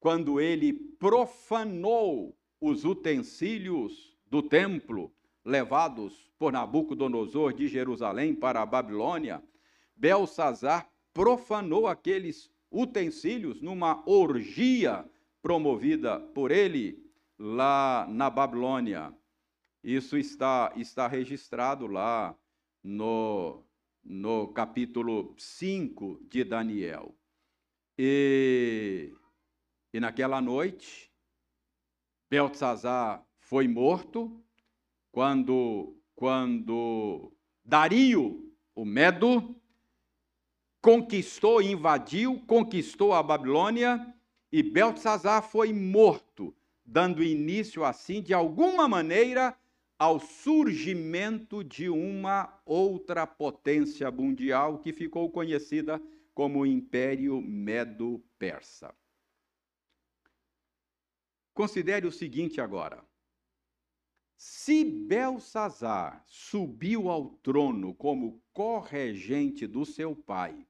quando 0.00 0.40
ele 0.40 0.72
profanou 0.72 2.36
os 2.60 2.84
utensílios 2.84 4.16
do 4.26 4.42
templo 4.42 5.12
levados 5.44 6.30
por 6.38 6.52
Nabucodonosor 6.52 7.52
de 7.52 7.68
Jerusalém 7.68 8.34
para 8.34 8.62
a 8.62 8.66
Babilônia, 8.66 9.42
Belsazar 9.96 10.88
profanou 11.12 11.86
aqueles 11.86 12.50
utensílios 12.70 13.60
numa 13.60 14.02
orgia 14.08 15.04
promovida 15.42 16.20
por 16.20 16.50
ele 16.50 17.02
lá 17.38 18.06
na 18.10 18.28
Babilônia. 18.28 19.12
Isso 19.82 20.16
está, 20.16 20.72
está 20.76 21.08
registrado 21.08 21.86
lá 21.86 22.36
no, 22.82 23.64
no 24.04 24.48
capítulo 24.48 25.34
5 25.38 26.20
de 26.28 26.44
Daniel. 26.44 27.16
E, 27.96 29.12
e 29.92 30.00
naquela 30.00 30.40
noite, 30.40 31.10
Beltzazar 32.30 33.24
foi 33.38 33.66
morto 33.66 34.42
quando, 35.10 35.96
quando 36.14 37.32
Dario, 37.64 38.52
o 38.74 38.84
Medo, 38.84 39.56
conquistou, 40.80 41.62
invadiu, 41.62 42.40
conquistou 42.46 43.12
a 43.12 43.22
Babilônia 43.22 44.14
e 44.52 44.62
Beltzazar 44.62 45.42
foi 45.42 45.72
morto, 45.72 46.54
dando 46.84 47.22
início 47.22 47.84
assim, 47.84 48.22
de 48.22 48.32
alguma 48.32 48.86
maneira, 48.86 49.56
ao 49.98 50.20
surgimento 50.20 51.64
de 51.64 51.88
uma 51.88 52.60
outra 52.64 53.26
potência 53.26 54.10
mundial 54.10 54.78
que 54.78 54.92
ficou 54.92 55.28
conhecida 55.28 56.00
como 56.32 56.60
o 56.60 56.66
Império 56.66 57.40
Medo-Persa. 57.40 58.94
Considere 61.58 62.06
o 62.06 62.12
seguinte 62.12 62.60
agora. 62.60 63.04
Se 64.36 64.84
Belsazar 64.84 66.22
subiu 66.24 67.10
ao 67.10 67.30
trono 67.30 67.92
como 67.94 68.40
corregente 68.52 69.66
do 69.66 69.84
seu 69.84 70.14
pai 70.14 70.64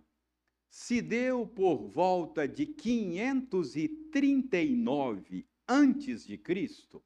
se 0.75 1.01
deu 1.01 1.47
por 1.47 1.87
volta 1.87 2.45
de 2.45 2.65
539 2.65 5.47
antes 5.65 6.27
de 6.27 6.37
Cristo. 6.37 7.01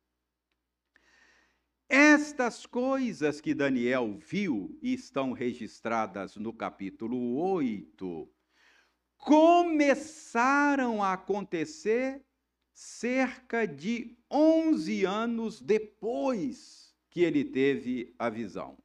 Estas 1.87 2.65
coisas 2.65 3.39
que 3.39 3.53
Daniel 3.53 4.17
viu 4.17 4.75
e 4.81 4.95
estão 4.95 5.33
registradas 5.33 6.35
no 6.35 6.51
capítulo 6.51 7.37
8 7.37 8.27
começaram 9.17 11.03
a 11.03 11.13
acontecer 11.13 12.25
cerca 12.73 13.67
de 13.67 14.17
11 14.31 15.05
anos 15.05 15.61
depois 15.61 16.95
que 17.11 17.21
ele 17.21 17.45
teve 17.45 18.15
a 18.17 18.31
visão. 18.31 18.79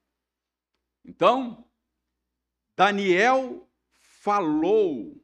Então, 1.03 1.67
Daniel 2.77 3.67
falou 4.25 5.23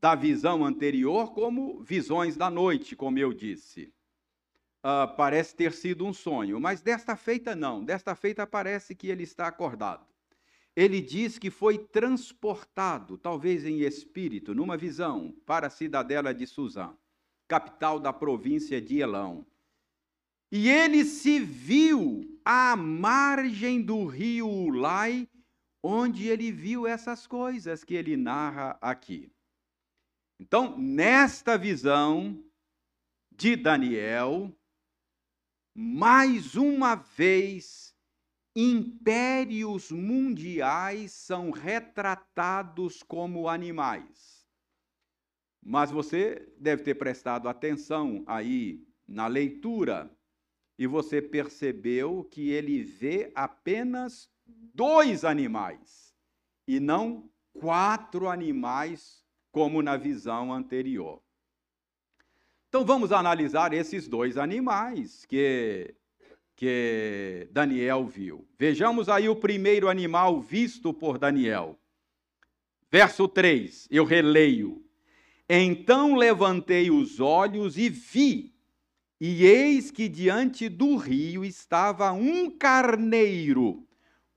da 0.00 0.14
visão 0.14 0.64
anterior 0.64 1.34
como 1.34 1.82
visões 1.82 2.36
da 2.36 2.48
noite, 2.48 2.94
como 2.94 3.18
eu 3.18 3.32
disse. 3.32 3.92
Uh, 4.78 5.12
parece 5.16 5.56
ter 5.56 5.72
sido 5.72 6.06
um 6.06 6.12
sonho, 6.12 6.60
mas 6.60 6.80
desta 6.80 7.16
feita 7.16 7.56
não. 7.56 7.84
Desta 7.84 8.14
feita 8.14 8.46
parece 8.46 8.94
que 8.94 9.08
ele 9.08 9.24
está 9.24 9.48
acordado. 9.48 10.06
Ele 10.76 11.00
diz 11.00 11.36
que 11.36 11.50
foi 11.50 11.78
transportado, 11.78 13.18
talvez 13.18 13.64
em 13.64 13.80
espírito, 13.80 14.54
numa 14.54 14.76
visão, 14.76 15.34
para 15.44 15.66
a 15.66 15.70
cidadela 15.70 16.32
de 16.32 16.46
Suzã, 16.46 16.96
capital 17.48 17.98
da 17.98 18.12
província 18.12 18.80
de 18.80 19.00
Elão. 19.00 19.44
E 20.52 20.68
ele 20.68 21.04
se 21.04 21.40
viu 21.40 22.38
à 22.44 22.76
margem 22.76 23.82
do 23.82 24.06
rio 24.06 24.48
Ulai 24.48 25.28
onde 25.82 26.26
ele 26.26 26.50
viu 26.50 26.86
essas 26.86 27.26
coisas 27.26 27.84
que 27.84 27.94
ele 27.94 28.16
narra 28.16 28.78
aqui. 28.80 29.32
Então, 30.40 30.76
nesta 30.78 31.56
visão 31.56 32.42
de 33.32 33.56
Daniel, 33.56 34.52
mais 35.74 36.54
uma 36.54 36.94
vez, 36.94 37.94
impérios 38.54 39.90
mundiais 39.92 41.12
são 41.12 41.50
retratados 41.50 43.02
como 43.02 43.48
animais. 43.48 44.44
Mas 45.62 45.90
você 45.90 46.52
deve 46.58 46.82
ter 46.82 46.94
prestado 46.94 47.48
atenção 47.48 48.24
aí 48.26 48.84
na 49.06 49.26
leitura 49.26 50.10
e 50.78 50.86
você 50.86 51.20
percebeu 51.20 52.24
que 52.24 52.50
ele 52.50 52.82
vê 52.82 53.30
apenas 53.34 54.30
dois 54.74 55.24
animais 55.24 56.14
e 56.66 56.80
não 56.80 57.28
quatro 57.52 58.28
animais, 58.28 59.24
como 59.50 59.82
na 59.82 59.96
visão 59.96 60.52
anterior. 60.52 61.20
Então 62.68 62.84
vamos 62.84 63.12
analisar 63.12 63.72
esses 63.72 64.06
dois 64.06 64.36
animais 64.36 65.24
que, 65.24 65.94
que 66.54 67.48
Daniel 67.50 68.06
viu. 68.06 68.46
Vejamos 68.58 69.08
aí 69.08 69.28
o 69.28 69.36
primeiro 69.36 69.88
animal 69.88 70.40
visto 70.40 70.92
por 70.92 71.18
Daniel. 71.18 71.78
Verso 72.90 73.26
3, 73.26 73.88
eu 73.90 74.04
releio. 74.04 74.84
Então 75.48 76.14
levantei 76.14 76.90
os 76.90 77.20
olhos 77.20 77.78
e 77.78 77.88
vi, 77.88 78.54
e 79.18 79.46
eis 79.46 79.90
que 79.90 80.08
diante 80.08 80.68
do 80.68 80.96
rio 80.96 81.42
estava 81.44 82.12
um 82.12 82.50
carneiro, 82.50 83.87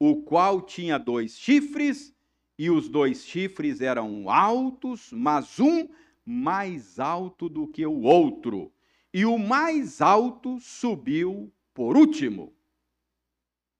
o 0.03 0.15
qual 0.23 0.63
tinha 0.63 0.97
dois 0.97 1.37
chifres, 1.37 2.11
e 2.57 2.71
os 2.71 2.89
dois 2.89 3.23
chifres 3.23 3.81
eram 3.81 4.31
altos, 4.31 5.11
mas 5.11 5.59
um 5.59 5.87
mais 6.25 6.97
alto 6.97 7.47
do 7.47 7.67
que 7.67 7.85
o 7.85 8.01
outro, 8.01 8.73
e 9.13 9.25
o 9.25 9.37
mais 9.37 10.01
alto 10.01 10.59
subiu 10.59 11.53
por 11.71 11.95
último. 11.95 12.51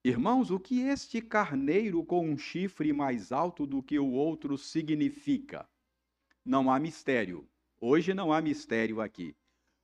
Irmãos, 0.05 0.51
o 0.51 0.59
que 0.59 0.81
este 0.81 1.23
carneiro 1.23 2.05
com 2.05 2.29
um 2.29 2.37
chifre 2.37 2.93
mais 2.93 3.31
alto 3.31 3.65
do 3.65 3.81
que 3.81 3.97
o 3.97 4.11
outro 4.11 4.59
significa? 4.59 5.67
Não 6.45 6.71
há 6.71 6.79
mistério. 6.79 7.49
Hoje 7.79 8.13
não 8.13 8.31
há 8.31 8.39
mistério 8.39 9.01
aqui. 9.01 9.35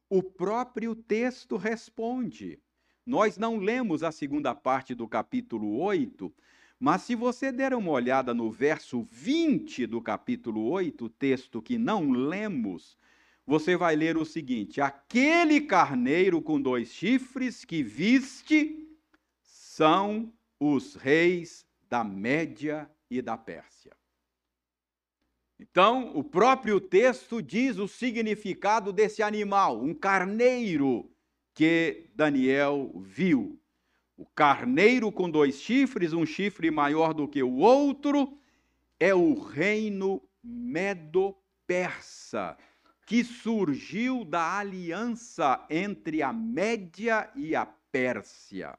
O 0.08 0.22
próprio 0.22 0.94
texto 0.94 1.58
responde. 1.58 2.62
Nós 3.08 3.38
não 3.38 3.56
lemos 3.56 4.04
a 4.04 4.12
segunda 4.12 4.54
parte 4.54 4.94
do 4.94 5.08
capítulo 5.08 5.80
8, 5.80 6.30
mas 6.78 7.04
se 7.04 7.16
você 7.16 7.54
der 7.54 7.74
uma 7.74 7.92
olhada 7.92 8.34
no 8.34 8.52
verso 8.52 9.02
20 9.02 9.88
do 9.88 10.02
capítulo 10.02 10.70
8, 10.70 11.08
texto 11.12 11.62
que 11.62 11.78
não 11.78 12.12
lemos, 12.12 12.98
você 13.46 13.78
vai 13.78 13.96
ler 13.96 14.18
o 14.18 14.26
seguinte: 14.26 14.82
Aquele 14.82 15.62
carneiro 15.62 16.42
com 16.42 16.62
dois 16.62 16.90
chifres 16.90 17.64
que 17.64 17.82
viste 17.82 18.86
são 19.42 20.30
os 20.60 20.96
reis 20.96 21.66
da 21.90 22.04
Média 22.04 22.92
e 23.10 23.22
da 23.22 23.38
Pérsia. 23.38 23.96
Então, 25.58 26.12
o 26.14 26.26
próprio 26.26 26.82
texto 26.82 27.42
diz 27.42 27.78
o 27.78 27.88
significado 27.88 28.92
desse 28.92 29.24
animal, 29.24 29.82
um 29.82 29.94
carneiro 29.94 31.10
que 31.58 32.06
Daniel 32.14 32.94
viu. 33.04 33.60
O 34.16 34.28
carneiro 34.28 35.12
com 35.12 35.28
dois 35.28 35.56
chifres, 35.56 36.14
um 36.14 36.24
chifre 36.24 36.70
maior 36.70 37.16
do 37.16 37.28
que 37.28 37.42
o 37.42 37.56
outro, 37.56 38.38
é 39.00 39.16
o 39.16 39.34
reino 39.34 40.22
medo-persa, 40.44 41.36
que 43.08 43.24
surgiu 43.24 44.24
da 44.24 44.60
aliança 44.60 45.66
entre 45.68 46.22
a 46.22 46.32
Média 46.32 47.28
e 47.36 47.56
a 47.56 47.66
Pérsia. 47.66 48.78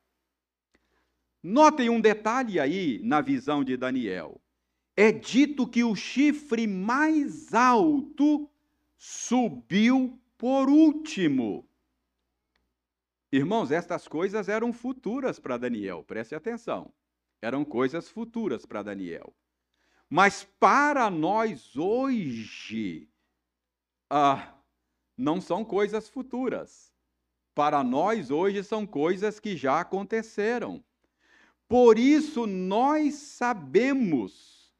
Notem 1.42 1.90
um 1.90 2.00
detalhe 2.00 2.60
aí 2.60 3.00
na 3.02 3.20
visão 3.20 3.64
de 3.64 3.76
Daniel. 3.76 4.40
É 4.96 5.10
dito 5.10 5.66
que 5.66 5.82
o 5.82 5.96
chifre 5.96 6.68
mais 6.68 7.52
alto 7.52 8.48
subiu 8.96 10.16
por 10.36 10.68
último. 10.68 11.67
Irmãos, 13.30 13.70
estas 13.70 14.08
coisas 14.08 14.48
eram 14.48 14.72
futuras 14.72 15.38
para 15.38 15.58
Daniel, 15.58 16.02
preste 16.02 16.34
atenção. 16.34 16.90
Eram 17.42 17.64
coisas 17.64 18.08
futuras 18.08 18.64
para 18.64 18.82
Daniel. 18.82 19.34
Mas 20.08 20.44
para 20.58 21.10
nós 21.10 21.76
hoje, 21.76 23.08
ah, 24.08 24.54
não 25.16 25.40
são 25.40 25.62
coisas 25.64 26.08
futuras. 26.08 26.90
Para 27.54 27.84
nós 27.84 28.30
hoje 28.30 28.64
são 28.64 28.86
coisas 28.86 29.38
que 29.38 29.56
já 29.56 29.80
aconteceram. 29.80 30.82
Por 31.68 31.98
isso 31.98 32.46
nós 32.46 33.14
sabemos 33.14 34.72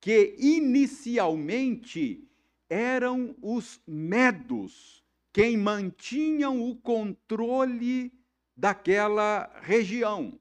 que 0.00 0.34
inicialmente 0.38 2.26
eram 2.70 3.36
os 3.42 3.80
medos 3.86 5.01
quem 5.32 5.56
mantinham 5.56 6.62
o 6.62 6.76
controle 6.76 8.12
daquela 8.56 9.50
região. 9.60 10.38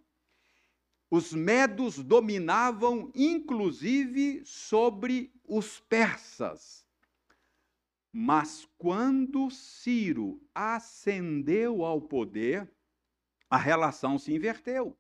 Os 1.10 1.34
medos 1.34 1.98
dominavam 1.98 3.12
inclusive 3.16 4.44
sobre 4.46 5.34
os 5.44 5.80
persas. 5.80 6.86
Mas 8.12 8.68
quando 8.78 9.50
Ciro 9.50 10.42
ascendeu 10.54 11.86
ao 11.86 12.02
poder, 12.02 12.70
a 13.50 13.58
relação 13.58 14.18
se 14.18 14.34
inverteu 14.34 14.98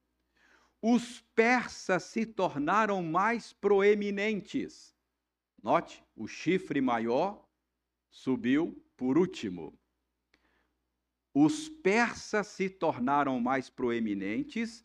os 0.82 1.21
persas 1.36 2.04
se 2.04 2.25
tornaram 2.25 3.04
mais 3.04 3.54
proeminentes. 3.54 4.95
Note, 5.62 6.04
o 6.15 6.27
chifre 6.27 6.82
maior 6.82 7.47
subiu 8.10 8.84
por 8.97 9.17
último. 9.17 9.77
Os 11.33 11.69
persas 11.69 12.47
se 12.47 12.69
tornaram 12.69 13.39
mais 13.39 13.69
proeminentes 13.69 14.83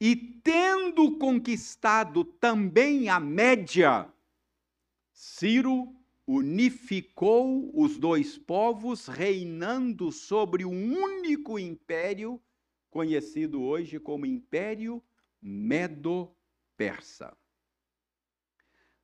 e, 0.00 0.16
tendo 0.16 1.16
conquistado 1.18 2.24
também 2.24 3.08
a 3.08 3.20
média, 3.20 4.12
Ciro 5.12 5.94
unificou 6.26 7.70
os 7.72 7.96
dois 7.96 8.36
povos, 8.36 9.06
reinando 9.06 10.10
sobre 10.10 10.64
um 10.64 10.98
único 10.98 11.58
império, 11.58 12.42
conhecido 12.90 13.62
hoje 13.62 14.00
como 14.00 14.26
Império 14.26 15.02
Medo-Persa. 15.40 17.36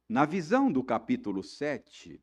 Na 0.09 0.25
visão 0.25 0.73
do 0.73 0.83
capítulo 0.83 1.43
7, 1.43 2.21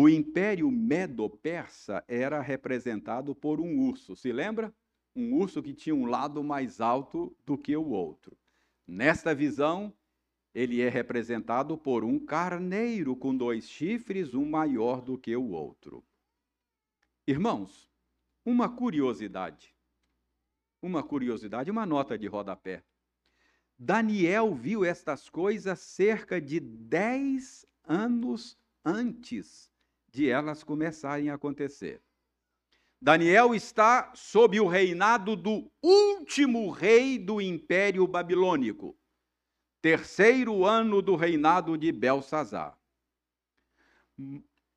o 0.00 0.08
império 0.08 0.70
Medo-Persa 0.70 2.04
era 2.06 2.40
representado 2.40 3.34
por 3.34 3.60
um 3.60 3.80
urso. 3.80 4.14
Se 4.14 4.30
lembra? 4.30 4.72
Um 5.12 5.34
urso 5.34 5.60
que 5.60 5.74
tinha 5.74 5.92
um 5.92 6.06
lado 6.06 6.44
mais 6.44 6.80
alto 6.80 7.36
do 7.44 7.58
que 7.58 7.76
o 7.76 7.88
outro. 7.88 8.38
Nesta 8.86 9.34
visão, 9.34 9.92
ele 10.54 10.80
é 10.80 10.88
representado 10.88 11.76
por 11.76 12.04
um 12.04 12.16
carneiro 12.16 13.16
com 13.16 13.36
dois 13.36 13.68
chifres, 13.68 14.34
um 14.34 14.48
maior 14.48 15.00
do 15.00 15.18
que 15.18 15.34
o 15.34 15.48
outro. 15.48 16.04
Irmãos, 17.26 17.90
uma 18.46 18.68
curiosidade. 18.68 19.74
Uma 20.80 21.02
curiosidade, 21.02 21.72
uma 21.72 21.84
nota 21.84 22.16
de 22.16 22.28
rodapé. 22.28 22.84
Daniel 23.76 24.54
viu 24.54 24.84
estas 24.84 25.28
coisas 25.28 25.80
cerca 25.80 26.40
de 26.40 26.60
dez 26.60 27.66
anos 27.82 28.56
antes 28.84 29.68
de 30.10 30.28
elas 30.28 30.64
começarem 30.64 31.30
a 31.30 31.34
acontecer. 31.34 32.02
Daniel 33.00 33.54
está 33.54 34.12
sob 34.14 34.58
o 34.58 34.66
reinado 34.66 35.36
do 35.36 35.70
último 35.82 36.70
rei 36.70 37.18
do 37.18 37.40
Império 37.40 38.06
Babilônico, 38.06 38.98
terceiro 39.80 40.64
ano 40.64 41.00
do 41.00 41.14
reinado 41.14 41.78
de 41.78 41.92
Belsazar. 41.92 42.76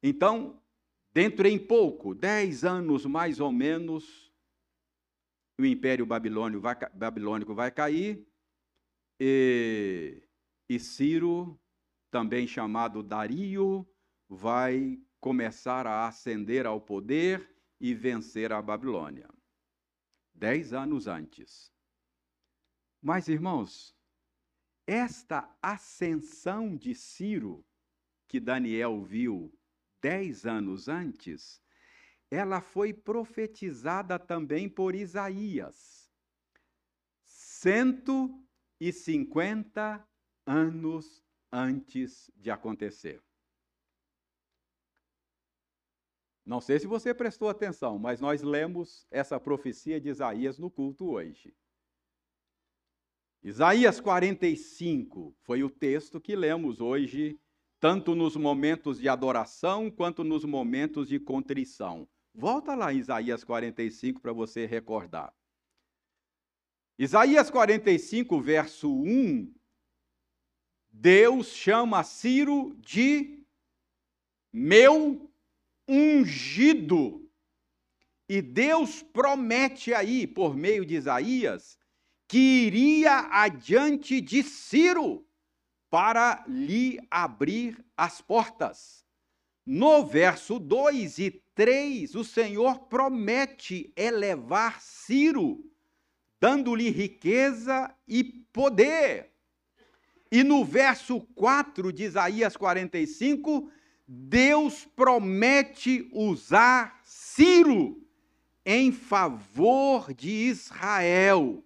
Então, 0.04 0.62
dentro 1.12 1.48
em 1.48 1.58
pouco, 1.58 2.14
dez 2.14 2.64
anos 2.64 3.06
mais 3.08 3.40
ou 3.40 3.52
menos, 3.52 4.32
o 5.60 5.66
Império 5.66 6.06
Babilônico 6.06 6.62
vai, 6.62 6.76
Babilônico 6.94 7.56
vai 7.56 7.72
cair 7.72 8.28
e, 9.20 10.22
e 10.70 10.80
Ciro, 10.80 11.60
também 12.12 12.46
chamado 12.46 13.02
Dario, 13.02 13.88
vai 14.30 15.00
começar 15.22 15.86
a 15.86 16.08
ascender 16.08 16.66
ao 16.66 16.82
poder 16.82 17.48
e 17.80 17.94
vencer 17.94 18.52
a 18.52 18.60
Babilônia. 18.60 19.30
Dez 20.34 20.74
anos 20.74 21.08
antes. 21.08 21.72
Mas, 23.00 23.28
irmãos, 23.28 23.96
esta 24.88 25.48
ascensão 25.62 26.76
de 26.76 26.96
Ciro, 26.96 27.64
que 28.28 28.40
Daniel 28.40 29.04
viu 29.04 29.54
dez 30.02 30.46
anos 30.46 30.90
antes, 30.90 31.62
ela 32.32 32.60
foi 32.60 32.92
profetizada 32.92 34.18
também 34.18 34.68
por 34.68 34.96
Isaías. 34.96 36.10
Cento 37.24 38.44
e 38.80 38.92
50 38.92 40.04
anos 40.48 41.24
antes 41.52 42.32
de 42.36 42.50
acontecer. 42.50 43.22
Não 46.46 46.60
sei 46.60 46.80
se 46.80 46.88
você 46.88 47.14
prestou 47.14 47.50
atenção, 47.50 48.00
mas 48.00 48.20
nós 48.20 48.42
lemos 48.42 49.06
essa 49.12 49.40
profecia 49.40 50.02
de 50.02 50.10
Isaías 50.10 50.58
no 50.58 50.70
culto 50.70 51.12
hoje. 51.12 51.56
Isaías 53.44 54.00
45 54.00 55.36
foi 55.42 55.64
o 55.64 55.70
texto 55.70 56.20
que 56.20 56.36
lemos 56.36 56.80
hoje, 56.80 57.40
tanto 57.80 58.14
nos 58.14 58.36
momentos 58.36 59.00
de 59.00 59.10
adoração 59.10 59.90
quanto 59.90 60.24
nos 60.24 60.46
momentos 60.46 61.08
de 61.08 61.20
contrição. 61.20 62.08
Volta 62.34 62.76
lá 62.76 62.94
Isaías 62.94 63.44
45 63.44 64.22
para 64.22 64.32
você 64.32 64.66
recordar. 64.66 65.34
Isaías 66.98 67.50
45, 67.50 68.40
verso 68.40 68.94
1, 68.94 69.52
Deus 70.92 71.48
chama 71.48 72.04
Ciro 72.04 72.76
de 72.76 73.44
meu 74.54 75.31
ungido. 75.92 77.30
E 78.30 78.42
Deus 78.42 79.04
promete 79.04 79.94
aí, 79.94 80.26
por 80.26 80.56
meio 80.56 80.86
de 80.86 80.96
Isaías, 80.96 81.78
que 82.30 82.38
iria 82.38 83.28
adiante 83.30 84.22
de 84.22 84.42
Ciro 84.42 85.28
para 85.90 86.46
lhe 86.48 86.98
abrir 87.12 87.84
as 87.98 88.22
portas. 88.22 89.06
No 89.66 90.06
verso 90.06 90.58
2 90.58 91.20
e 91.20 91.44
3, 91.54 92.16
o 92.16 92.24
Senhor 92.24 92.80
promete 92.88 93.92
elevar 93.94 94.82
Ciro, 94.82 95.62
dando-lhe 96.40 96.90
riqueza 96.90 97.94
e 98.08 98.24
poder. 98.24 99.34
E 100.32 100.42
no 100.42 100.64
verso 100.64 101.20
4 101.36 101.92
de 101.92 102.06
Isaías 102.06 102.56
45, 102.56 103.70
Deus 104.14 104.86
promete 104.88 106.10
usar 106.12 107.00
Ciro 107.06 108.06
em 108.66 108.92
favor 108.92 110.14
de 110.14 110.30
Israel, 110.30 111.64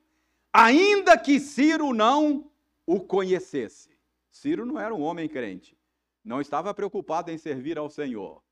ainda 0.53 1.17
que 1.17 1.39
Ciro 1.39 1.91
não 1.91 2.51
o 2.86 2.99
conhecesse. 2.99 3.97
Ciro 4.29 4.63
não 4.63 4.79
era 4.79 4.93
um 4.93 5.01
homem 5.01 5.27
crente, 5.27 5.75
não 6.23 6.39
estava 6.39 6.71
preocupado 6.71 7.31
em 7.31 7.38
servir 7.39 7.79
ao 7.79 7.89
Senhor. 7.89 8.43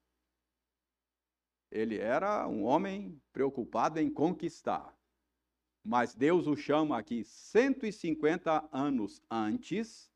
Ele 1.69 1.99
era 1.99 2.47
um 2.47 2.63
homem 2.63 3.21
preocupado 3.31 3.99
em 3.99 4.09
conquistar. 4.09 4.97
Mas 5.83 6.15
Deus 6.15 6.47
o 6.47 6.55
chama 6.55 6.97
aqui 6.97 7.23
150 7.23 8.67
anos 8.71 9.21
antes 9.29 10.11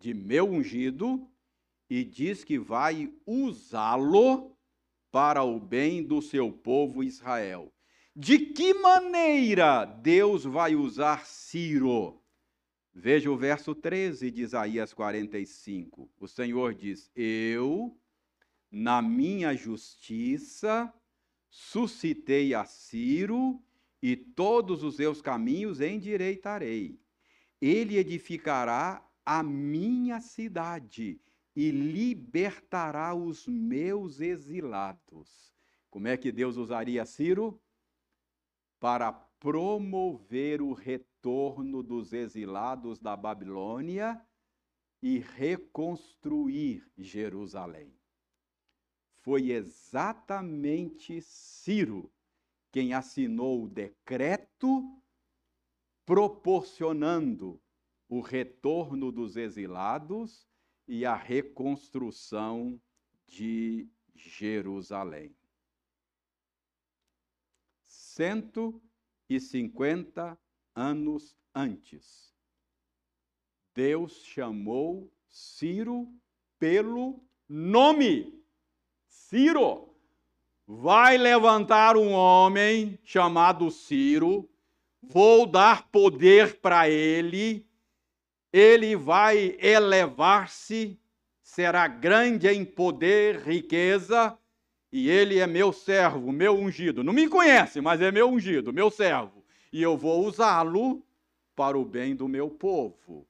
de 0.00 0.12
meu 0.12 0.50
ungido 0.50 1.31
e 1.88 2.04
diz 2.04 2.44
que 2.44 2.58
vai 2.58 3.12
usá-lo 3.26 4.56
para 5.10 5.42
o 5.42 5.60
bem 5.60 6.02
do 6.02 6.22
seu 6.22 6.50
povo 6.50 7.04
Israel. 7.04 7.72
De 8.14 8.38
que 8.38 8.74
maneira 8.74 9.84
Deus 9.84 10.44
vai 10.44 10.74
usar 10.74 11.26
Ciro? 11.26 12.22
Veja 12.94 13.30
o 13.30 13.36
verso 13.36 13.74
13 13.74 14.30
de 14.30 14.42
Isaías 14.42 14.92
45. 14.92 16.10
O 16.20 16.28
Senhor 16.28 16.74
diz: 16.74 17.10
Eu, 17.16 17.98
na 18.70 19.00
minha 19.00 19.54
justiça, 19.54 20.92
suscitei 21.48 22.54
a 22.54 22.64
Ciro 22.64 23.62
e 24.02 24.16
todos 24.16 24.82
os 24.82 24.96
seus 24.96 25.22
caminhos 25.22 25.80
endireitarei. 25.80 26.98
Ele 27.60 27.96
edificará 27.96 29.06
a 29.24 29.42
minha 29.42 30.20
cidade 30.20 31.20
e 31.54 31.70
libertará 31.70 33.14
os 33.14 33.46
meus 33.46 34.20
exilados. 34.20 35.52
Como 35.90 36.08
é 36.08 36.16
que 36.16 36.32
Deus 36.32 36.56
usaria 36.56 37.04
Ciro? 37.04 37.60
Para 38.80 39.12
promover 39.12 40.62
o 40.62 40.72
retorno 40.72 41.82
dos 41.82 42.12
exilados 42.12 42.98
da 42.98 43.16
Babilônia 43.16 44.20
e 45.02 45.18
reconstruir 45.18 46.88
Jerusalém. 46.96 47.92
Foi 49.20 49.50
exatamente 49.50 51.20
Ciro 51.20 52.12
quem 52.70 52.94
assinou 52.94 53.64
o 53.64 53.68
decreto 53.68 54.82
proporcionando 56.06 57.60
o 58.08 58.20
retorno 58.20 59.12
dos 59.12 59.36
exilados 59.36 60.48
e 60.92 61.04
a 61.06 61.16
reconstrução 61.16 62.78
de 63.26 63.88
Jerusalém. 64.14 65.34
150 67.86 70.38
anos 70.74 71.34
antes, 71.54 72.34
Deus 73.74 74.22
chamou 74.22 75.10
Ciro 75.30 76.14
pelo 76.58 77.24
nome. 77.48 78.44
Ciro 79.08 79.96
vai 80.66 81.16
levantar 81.16 81.96
um 81.96 82.12
homem 82.12 82.98
chamado 83.02 83.70
Ciro, 83.70 84.46
vou 85.00 85.46
dar 85.46 85.88
poder 85.88 86.60
para 86.60 86.90
ele, 86.90 87.66
ele 88.52 88.94
vai 88.94 89.56
elevar-se, 89.58 91.00
será 91.42 91.88
grande 91.88 92.46
em 92.48 92.64
poder, 92.64 93.40
riqueza, 93.40 94.38
e 94.92 95.08
ele 95.08 95.38
é 95.38 95.46
meu 95.46 95.72
servo, 95.72 96.30
meu 96.30 96.54
ungido. 96.54 97.02
Não 97.02 97.12
me 97.12 97.28
conhece, 97.28 97.80
mas 97.80 98.02
é 98.02 98.12
meu 98.12 98.28
ungido, 98.28 98.72
meu 98.72 98.90
servo. 98.90 99.42
E 99.72 99.80
eu 99.80 99.96
vou 99.96 100.26
usá-lo 100.26 101.02
para 101.56 101.78
o 101.78 101.84
bem 101.84 102.14
do 102.14 102.28
meu 102.28 102.50
povo. 102.50 103.26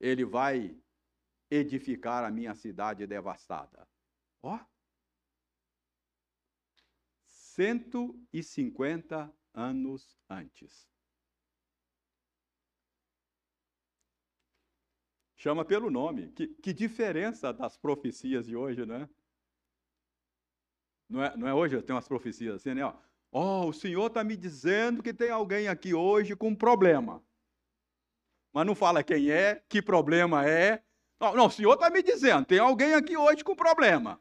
Ele 0.00 0.24
vai 0.24 0.76
edificar 1.48 2.24
a 2.24 2.30
minha 2.30 2.54
cidade 2.54 3.06
devastada. 3.06 3.86
Ó. 4.42 4.56
Oh. 4.56 4.60
150 7.28 9.32
anos 9.54 10.18
antes. 10.28 10.88
Chama 15.46 15.64
pelo 15.64 15.92
nome. 15.92 16.32
Que, 16.32 16.48
que 16.48 16.72
diferença 16.72 17.52
das 17.52 17.76
profecias 17.76 18.46
de 18.46 18.56
hoje, 18.56 18.84
né? 18.84 19.08
Não 21.08 21.22
é, 21.22 21.36
não 21.36 21.46
é 21.46 21.54
hoje? 21.54 21.80
Tem 21.82 21.94
umas 21.94 22.08
profecias 22.08 22.56
assim, 22.56 22.74
né? 22.74 22.84
Ó, 22.84 22.92
oh, 23.30 23.68
o 23.68 23.72
Senhor 23.72 24.08
está 24.08 24.24
me 24.24 24.36
dizendo 24.36 25.04
que 25.04 25.14
tem 25.14 25.30
alguém 25.30 25.68
aqui 25.68 25.94
hoje 25.94 26.34
com 26.34 26.48
um 26.48 26.54
problema. 26.56 27.22
Mas 28.52 28.66
não 28.66 28.74
fala 28.74 29.04
quem 29.04 29.30
é, 29.30 29.62
que 29.68 29.80
problema 29.80 30.44
é. 30.44 30.82
Não, 31.20 31.36
não 31.36 31.46
o 31.46 31.50
Senhor 31.50 31.74
está 31.74 31.90
me 31.90 32.02
dizendo, 32.02 32.44
tem 32.44 32.58
alguém 32.58 32.94
aqui 32.94 33.16
hoje 33.16 33.44
com 33.44 33.54
problema. 33.54 34.20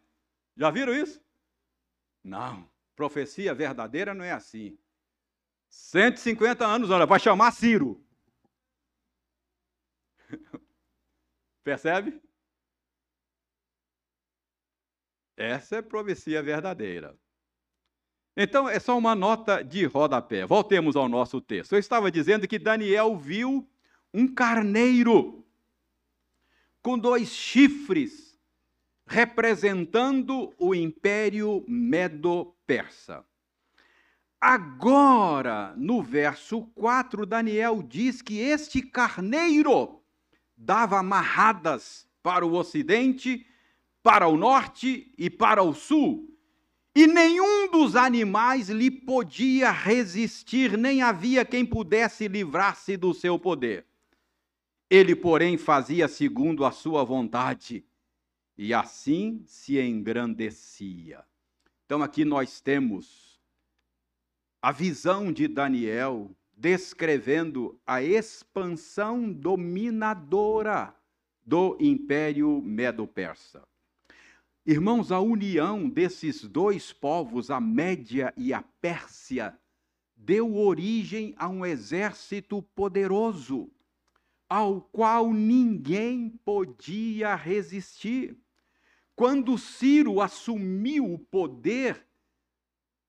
Já 0.56 0.70
viram 0.70 0.94
isso? 0.94 1.20
Não. 2.24 2.70
Profecia 2.96 3.52
verdadeira 3.56 4.14
não 4.14 4.24
é 4.24 4.32
assim. 4.32 4.78
150 5.72 6.64
anos, 6.64 6.92
olha, 6.92 7.08
vai 7.08 7.20
chamar 7.20 7.52
Ciro. 7.52 8.05
Percebe? 11.66 12.22
Essa 15.36 15.78
é 15.78 15.82
profecia 15.82 16.44
verdadeira. 16.44 17.18
Então, 18.38 18.70
é 18.70 18.80
só 18.80 18.96
uma 18.96 19.16
nota 19.16 19.64
de 19.64 19.84
rodapé. 19.86 20.46
Voltemos 20.46 20.96
ao 20.96 21.10
nosso 21.10 21.42
texto. 21.42 21.74
Eu 21.74 21.80
estava 21.80 22.12
dizendo 22.12 22.48
que 22.48 22.60
Daniel 22.60 23.18
viu 23.18 23.68
um 24.14 24.28
carneiro 24.28 25.44
com 26.84 27.00
dois 27.00 27.30
chifres, 27.30 28.40
representando 29.08 30.54
o 30.60 30.76
império 30.76 31.66
medo-persa. 31.68 33.26
Agora, 34.40 35.74
no 35.76 36.04
verso 36.04 36.68
4, 36.76 37.26
Daniel 37.26 37.82
diz 37.82 38.22
que 38.22 38.38
este 38.38 38.84
carneiro 38.84 40.05
dava 40.58 41.00
amarradas 41.00 42.08
para 42.22 42.46
o 42.46 42.54
ocidente, 42.56 43.46
para 44.02 44.28
o 44.28 44.38
norte 44.38 45.14
e 45.18 45.30
para 45.30 45.62
o 45.64 45.74
sul. 45.74 46.36
E 46.96 47.08
nenhum 47.08 47.70
dos 47.70 47.96
animais 47.96 48.70
lhe 48.70 48.90
podia 48.90 49.70
resistir, 49.70 50.78
nem 50.78 51.02
havia 51.02 51.44
quem 51.44 51.66
pudesse 51.66 52.28
livrar-se 52.28 52.96
do 52.96 53.14
seu 53.14 53.38
poder. 53.38 53.86
Ele, 54.90 55.16
porém, 55.16 55.58
fazia 55.58 56.08
segundo 56.08 56.64
a 56.64 56.72
sua 56.72 57.04
vontade, 57.04 57.86
e 58.58 58.74
assim 58.74 59.44
se 59.46 59.80
engrandecia. 59.80 61.26
Então, 61.86 62.02
aqui 62.02 62.24
nós 62.24 62.62
temos 62.62 63.42
a 64.62 64.72
visão 64.72 65.34
de 65.34 65.48
Daniel 65.48 66.36
descrevendo 66.56 67.80
a 67.86 68.02
expansão 68.02 69.32
dominadora 69.32 70.96
do 71.46 71.78
Império 71.80 72.62
Medo-Persa. 72.62 73.68
Irmãos, 74.66 75.12
a 75.12 75.20
união 75.20 75.88
desses 75.88 76.42
dois 76.44 76.92
povos, 76.92 77.52
a 77.52 77.60
Média 77.60 78.34
e 78.36 78.52
a 78.52 78.64
Pérsia, 78.82 79.56
deu 80.16 80.58
origem 80.58 81.36
a 81.38 81.48
um 81.48 81.64
exército 81.64 82.64
poderoso, 82.74 83.70
ao 84.50 84.82
qual 84.82 85.32
ninguém 85.32 86.30
podia 86.44 87.36
resistir. 87.36 88.36
Quando 89.16 89.58
Ciro 89.58 90.20
assumiu 90.20 91.14
o 91.14 91.20
poder, 91.20 92.04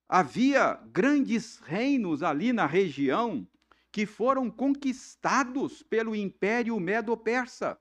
Havia 0.09 0.75
grandes 0.93 1.59
reinos 1.59 2.23
ali 2.23 2.53
na 2.53 2.67
região 2.67 3.47
que 3.91 4.07
foram 4.07 4.51
conquistados 4.51 5.83
pelo 5.83 6.15
Império 6.15 6.79
Medo-Persa. 6.79 7.79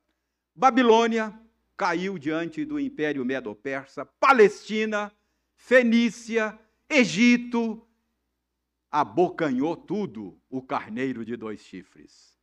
Babilônia, 0.56 1.38
caiu 1.78 2.18
diante 2.18 2.64
do 2.64 2.80
Império 2.80 3.26
Medo-Persa, 3.26 4.06
Palestina, 4.06 5.12
Fenícia, 5.56 6.58
Egito, 6.90 7.86
abocanhou 8.90 9.76
tudo 9.76 10.40
o 10.50 10.62
carneiro 10.62 11.26
de 11.26 11.36
dois 11.36 11.60
chifres. 11.60 12.36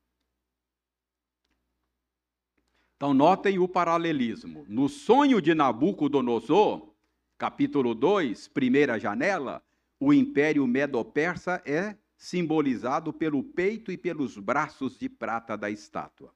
Então, 2.97 3.15
notem 3.15 3.59
o 3.59 3.67
paralelismo. 3.67 4.65
No 4.69 4.89
sonho 4.89 5.41
de 5.41 5.55
Nabucodonosor, 5.55 6.95
capítulo 7.39 7.95
2, 7.95 8.49
primeira 8.49 8.99
janela, 8.99 9.65
o 10.05 10.13
império 10.13 10.67
medo-persa 10.67 11.63
é 11.65 11.95
simbolizado 12.17 13.13
pelo 13.13 13.41
peito 13.41 13.93
e 13.93 13.97
pelos 13.97 14.37
braços 14.37 14.99
de 14.99 15.09
prata 15.09 15.57
da 15.57 15.71
estátua. 15.71 16.35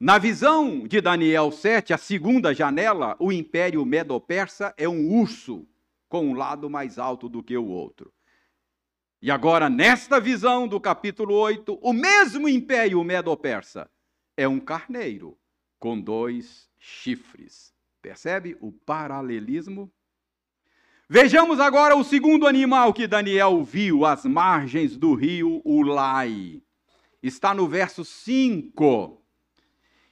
Na 0.00 0.16
visão 0.16 0.86
de 0.86 0.98
Daniel 0.98 1.52
7, 1.52 1.92
a 1.92 1.98
segunda 1.98 2.54
janela, 2.54 3.14
o 3.20 3.30
império 3.30 3.84
medo-persa 3.84 4.72
é 4.78 4.88
um 4.88 5.06
urso 5.20 5.68
com 6.08 6.28
um 6.30 6.32
lado 6.32 6.70
mais 6.70 6.98
alto 6.98 7.28
do 7.28 7.42
que 7.42 7.58
o 7.58 7.66
outro. 7.66 8.10
E 9.20 9.30
agora, 9.30 9.68
nesta 9.68 10.18
visão 10.18 10.66
do 10.66 10.80
capítulo 10.80 11.34
8, 11.34 11.78
o 11.82 11.92
mesmo 11.92 12.48
império 12.48 13.04
medo-persa 13.04 13.90
é 14.34 14.48
um 14.48 14.58
carneiro 14.58 15.38
com 15.78 16.00
dois 16.00 16.70
chifres. 16.78 17.70
Percebe 18.00 18.56
o 18.62 18.72
paralelismo? 18.72 19.92
Vejamos 21.10 21.58
agora 21.58 21.96
o 21.96 22.04
segundo 22.04 22.46
animal 22.46 22.92
que 22.92 23.06
Daniel 23.06 23.64
viu 23.64 24.04
às 24.04 24.26
margens 24.26 24.94
do 24.94 25.14
rio 25.14 25.62
Ulai. 25.64 26.60
Está 27.22 27.54
no 27.54 27.66
verso 27.66 28.04
5. 28.04 29.18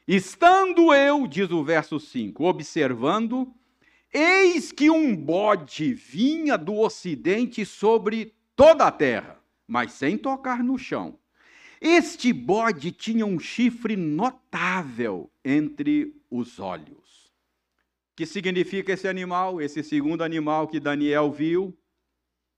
Estando 0.08 0.94
eu, 0.94 1.26
diz 1.26 1.50
o 1.50 1.62
verso 1.62 2.00
5, 2.00 2.42
observando, 2.42 3.52
eis 4.10 4.72
que 4.72 4.88
um 4.88 5.14
bode 5.14 5.92
vinha 5.92 6.56
do 6.56 6.78
ocidente 6.78 7.66
sobre 7.66 8.34
toda 8.56 8.86
a 8.86 8.90
terra, 8.90 9.38
mas 9.68 9.92
sem 9.92 10.16
tocar 10.16 10.64
no 10.64 10.78
chão. 10.78 11.18
Este 11.78 12.32
bode 12.32 12.90
tinha 12.90 13.26
um 13.26 13.38
chifre 13.38 13.96
notável 13.96 15.30
entre 15.44 16.16
os 16.30 16.58
olhos. 16.58 17.05
Que 18.16 18.24
significa 18.24 18.94
esse 18.94 19.06
animal, 19.06 19.60
esse 19.60 19.82
segundo 19.84 20.24
animal 20.24 20.66
que 20.66 20.80
Daniel 20.80 21.30
viu? 21.30 21.76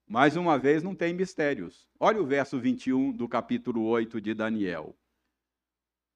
Mais 0.07 0.37
uma 0.37 0.57
vez, 0.57 0.85
não 0.85 0.95
tem 0.95 1.13
mistérios. 1.13 1.89
Olha 1.99 2.23
o 2.23 2.27
verso 2.27 2.61
21 2.61 3.11
do 3.11 3.29
capítulo 3.29 3.83
8 3.83 4.21
de 4.21 4.35
Daniel. 4.35 4.97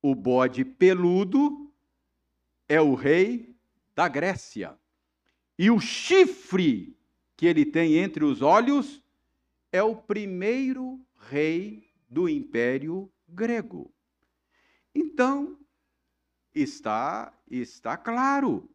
O 0.01 0.15
bode 0.15 0.65
peludo 0.65 1.73
é 2.69 2.81
o 2.81 2.95
rei 2.95 3.55
da 3.97 4.07
Grécia. 4.07 4.79
E 5.59 5.73
o 5.73 5.81
chifre 5.81 6.97
que 7.37 7.45
ele 7.45 7.67
tem 7.67 7.97
entre 7.97 8.25
os 8.25 8.43
olhos 8.43 9.05
é 9.73 9.83
o 9.83 9.97
primeiro 9.97 11.05
rei 11.29 11.91
do 12.09 12.29
Império 12.29 13.11
Grego. 13.29 13.93
Então, 14.95 15.59
está, 16.55 17.37
está 17.51 17.97
claro. 17.97 18.71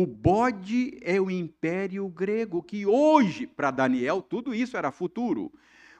O 0.00 0.06
bode 0.06 0.96
é 1.02 1.20
o 1.20 1.28
Império 1.28 2.08
Grego, 2.08 2.62
que 2.62 2.86
hoje, 2.86 3.48
para 3.48 3.72
Daniel, 3.72 4.22
tudo 4.22 4.54
isso 4.54 4.76
era 4.76 4.92
futuro. 4.92 5.52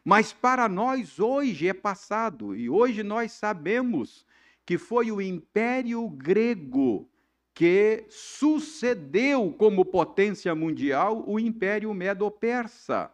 Mas 0.04 0.32
para 0.32 0.68
nós, 0.68 1.18
hoje 1.18 1.66
é 1.66 1.74
passado. 1.74 2.54
E 2.54 2.70
hoje 2.70 3.02
nós 3.02 3.32
sabemos 3.32 4.24
que 4.64 4.78
foi 4.78 5.10
o 5.10 5.20
Império 5.20 6.08
Grego 6.10 7.10
que 7.52 8.04
sucedeu 8.08 9.52
como 9.58 9.84
potência 9.84 10.54
mundial 10.54 11.24
o 11.26 11.40
Império 11.40 11.92
Medo-Persa. 11.92 13.10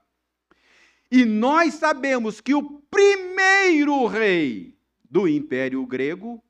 E 1.11 1.25
nós 1.25 1.73
sabemos 1.73 2.43
que 2.43 2.55
o 2.55 2.63
primeiro 2.91 4.05
rei 4.07 4.77
do 5.11 5.27
Império 5.27 5.87
Grego, 5.87 6.44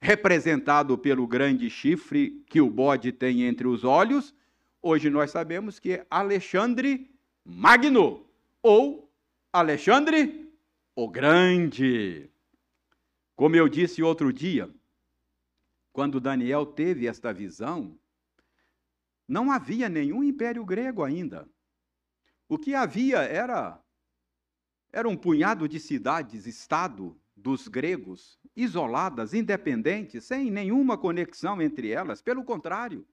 representado 0.00 0.96
pelo 0.96 1.26
grande 1.26 1.68
chifre 1.68 2.42
que 2.46 2.60
o 2.60 2.70
bode 2.70 3.12
tem 3.12 3.42
entre 3.42 3.66
os 3.66 3.84
olhos, 3.84 4.34
hoje 4.80 5.10
nós 5.10 5.30
sabemos 5.30 5.78
que 5.78 5.92
é 5.92 6.06
Alexandre 6.10 7.10
Magno, 7.44 8.26
ou 8.62 9.10
Alexandre 9.52 10.50
o 10.94 11.08
Grande. 11.08 12.30
Como 13.36 13.56
eu 13.56 13.68
disse 13.68 14.02
outro 14.02 14.32
dia, 14.32 14.70
quando 15.92 16.20
Daniel 16.20 16.64
teve 16.64 17.06
esta 17.06 17.32
visão, 17.32 17.98
não 19.26 19.50
havia 19.50 19.88
nenhum 19.88 20.22
império 20.22 20.64
grego 20.64 21.04
ainda. 21.04 21.48
O 22.48 22.58
que 22.58 22.74
havia 22.74 23.18
era 23.18 23.80
era 24.92 25.08
um 25.08 25.16
punhado 25.16 25.68
de 25.68 25.78
cidades, 25.78 26.46
estado 26.46 27.16
dos 27.36 27.68
gregos, 27.68 28.39
isoladas, 28.56 29.32
independentes, 29.34 30.24
sem 30.24 30.50
nenhuma 30.50 30.98
conexão 30.98 31.60
entre 31.62 31.90
elas. 31.90 32.20
Pelo 32.20 32.44
contrário, 32.44 33.06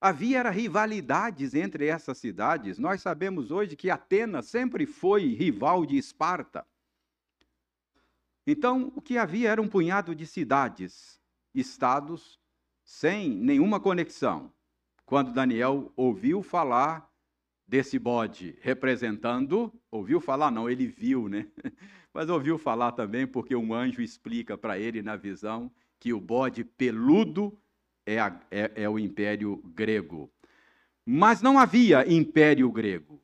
havia 0.00 0.48
rivalidades 0.50 1.54
entre 1.54 1.86
essas 1.86 2.18
cidades. 2.18 2.78
Nós 2.78 3.02
sabemos 3.02 3.50
hoje 3.50 3.76
que 3.76 3.90
Atenas 3.90 4.46
sempre 4.46 4.86
foi 4.86 5.34
rival 5.34 5.84
de 5.84 5.96
Esparta. 5.96 6.66
Então, 8.46 8.92
o 8.96 9.02
que 9.02 9.18
havia 9.18 9.50
era 9.50 9.60
um 9.60 9.68
punhado 9.68 10.14
de 10.14 10.26
cidades, 10.26 11.20
estados, 11.54 12.40
sem 12.82 13.28
nenhuma 13.28 13.78
conexão. 13.78 14.50
Quando 15.04 15.32
Daniel 15.32 15.92
ouviu 15.94 16.42
falar 16.42 17.06
desse 17.66 17.98
bode 17.98 18.58
representando, 18.62 19.70
ouviu 19.90 20.20
falar? 20.20 20.50
Não, 20.50 20.70
ele 20.70 20.86
viu, 20.86 21.28
né? 21.28 21.46
Mas 22.18 22.28
ouviu 22.28 22.58
falar 22.58 22.90
também 22.90 23.28
porque 23.28 23.54
um 23.54 23.72
anjo 23.72 24.02
explica 24.02 24.58
para 24.58 24.76
ele 24.76 25.02
na 25.02 25.14
visão 25.14 25.70
que 26.00 26.12
o 26.12 26.20
bode 26.20 26.64
peludo 26.64 27.56
é, 28.04 28.18
a, 28.18 28.40
é, 28.50 28.72
é 28.74 28.88
o 28.88 28.98
império 28.98 29.62
grego. 29.66 30.28
Mas 31.06 31.40
não 31.40 31.60
havia 31.60 32.12
império 32.12 32.72
grego. 32.72 33.22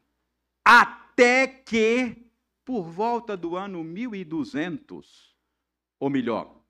Até 0.64 1.44
que, 1.44 2.24
por 2.64 2.84
volta 2.84 3.36
do 3.36 3.56
ano 3.56 3.82
1200, 3.82 5.34
ou 5.98 6.08
melhor, 6.08 6.62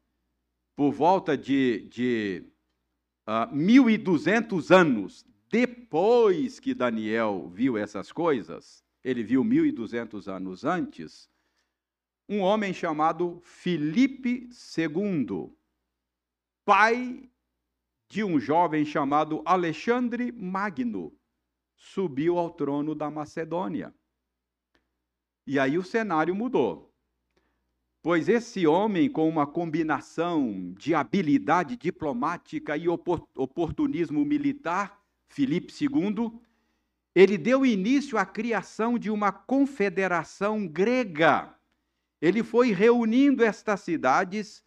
por 0.75 0.93
volta 0.93 1.37
de, 1.37 1.87
de 1.91 2.43
uh, 3.29 3.45
ah, 3.45 3.51
1200 3.53 4.73
anos 4.73 5.27
depois 5.51 6.59
que 6.59 6.73
Daniel 6.73 7.53
viu 7.53 7.77
essas 7.77 8.11
coisas, 8.11 8.83
ele 9.05 9.23
viu 9.23 9.45
1200 9.45 10.27
anos 10.27 10.65
antes, 10.65 11.29
um 12.29 12.41
homem 12.41 12.73
chamado 12.73 13.41
Filipe 13.43 14.49
II, 14.77 15.53
pai 16.65 17.29
de 18.09 18.25
um 18.25 18.39
jovem 18.39 18.85
chamado 18.85 19.43
Alexandre 19.45 20.33
Magno, 20.33 21.13
subiu 21.77 22.39
ao 22.39 22.51
trono 22.51 22.95
da 22.95 23.11
Macedônia. 23.11 23.95
E 25.47 25.59
aí 25.59 25.77
o 25.77 25.83
cenário 25.83 26.35
mudou. 26.35 26.95
Pois 28.01 28.29
esse 28.29 28.67
homem, 28.67 29.11
com 29.11 29.29
uma 29.29 29.47
combinação 29.47 30.75
de 30.79 30.95
habilidade 30.95 31.77
diplomática 31.77 32.77
e 32.77 32.87
oportunismo 32.89 34.25
militar, 34.25 35.03
Filipe 35.27 35.73
II, 35.73 36.39
ele 37.15 37.39
deu 37.39 37.65
início 37.65 38.19
à 38.19 38.27
criação 38.27 38.99
de 38.99 39.11
uma 39.11 39.33
confederação 39.33 40.67
grega. 40.67 41.54
Ele 42.25 42.43
foi 42.43 42.73
reunindo 42.73 43.45
estas 43.45 43.81
cidades 43.81 44.65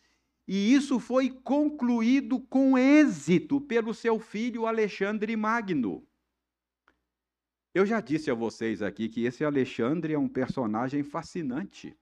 e 0.48 0.76
isso 0.76 1.00
foi 1.00 1.32
concluído 1.32 2.40
com 2.40 2.78
êxito 2.78 3.60
pelo 3.60 3.96
seu 3.96 4.20
filho 4.20 4.68
Alexandre 4.68 5.36
Magno. 5.36 6.08
Eu 7.74 7.84
já 7.84 8.00
disse 8.00 8.30
a 8.30 8.36
vocês 8.36 8.84
aqui 8.84 9.10
que 9.10 9.26
esse 9.26 9.44
Alexandre 9.44 10.14
é 10.14 10.20
um 10.20 10.30
personagem 10.30 11.02
fascinante. 11.02 11.98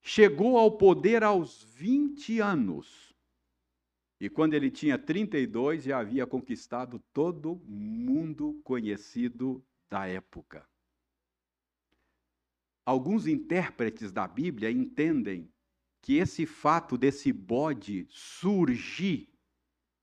Chegou 0.00 0.58
ao 0.58 0.78
poder 0.78 1.24
aos 1.24 1.64
20 1.64 2.38
anos 2.38 3.12
e 4.20 4.30
quando 4.30 4.54
ele 4.54 4.70
tinha 4.70 4.96
32, 4.96 5.82
já 5.82 5.98
havia 5.98 6.24
conquistado 6.24 7.02
todo 7.12 7.56
mundo 7.66 8.60
conhecido 8.62 9.60
da 9.90 10.06
época. 10.06 10.64
Alguns 12.84 13.26
intérpretes 13.26 14.12
da 14.12 14.28
Bíblia 14.28 14.70
entendem 14.70 15.50
que 16.02 16.16
esse 16.16 16.44
fato 16.44 16.98
desse 16.98 17.32
bode 17.32 18.06
surgir 18.10 19.30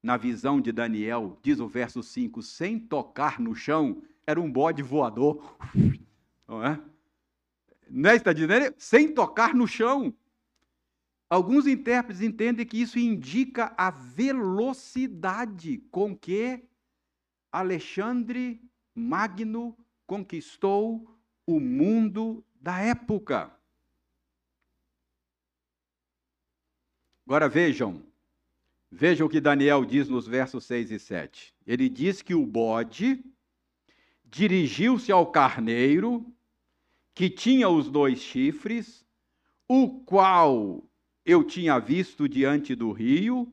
na 0.01 0.17
visão 0.17 0.59
de 0.59 0.71
Daniel, 0.71 1.37
diz 1.43 1.59
o 1.59 1.67
verso 1.67 2.01
5, 2.01 2.41
sem 2.41 2.79
tocar 2.79 3.39
no 3.39 3.53
chão, 3.53 4.01
era 4.25 4.41
um 4.41 4.51
bode 4.51 4.81
voador. 4.81 5.55
Não 6.47 6.65
é? 6.65 6.81
Não 7.87 8.09
é 8.09 8.33
dizendo? 8.33 8.75
Sem 8.77 9.13
tocar 9.13 9.53
no 9.53 9.67
chão. 9.67 10.13
Alguns 11.29 11.67
intérpretes 11.67 12.21
entendem 12.21 12.65
que 12.65 12.81
isso 12.81 12.97
indica 12.97 13.73
a 13.77 13.91
velocidade 13.91 15.77
com 15.91 16.17
que 16.17 16.67
Alexandre 17.51 18.61
Magno 18.95 19.77
conquistou 20.07 21.17
o 21.45 21.59
mundo 21.59 22.43
da 22.61 22.79
época. 22.79 23.51
Agora 27.25 27.49
vejam, 27.49 28.03
vejam 28.91 29.25
o 29.25 29.29
que 29.29 29.41
Daniel 29.41 29.83
diz 29.83 30.07
nos 30.07 30.27
versos 30.27 30.65
6 30.65 30.91
e 30.91 30.99
7. 30.99 31.55
Ele 31.65 31.89
diz 31.89 32.21
que 32.21 32.35
o 32.35 32.45
bode 32.45 33.23
dirigiu-se 34.25 35.11
ao 35.11 35.29
carneiro, 35.31 36.25
que 37.13 37.29
tinha 37.29 37.67
os 37.67 37.89
dois 37.89 38.19
chifres, 38.19 39.05
o 39.67 39.89
qual 40.01 40.83
eu 41.25 41.43
tinha 41.43 41.79
visto 41.79 42.29
diante 42.29 42.75
do 42.75 42.91
rio, 42.91 43.51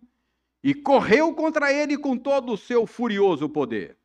e 0.63 0.75
correu 0.75 1.35
contra 1.35 1.73
ele 1.73 1.97
com 1.97 2.17
todo 2.17 2.53
o 2.53 2.59
seu 2.59 2.87
furioso 2.87 3.49
poder. 3.49 3.97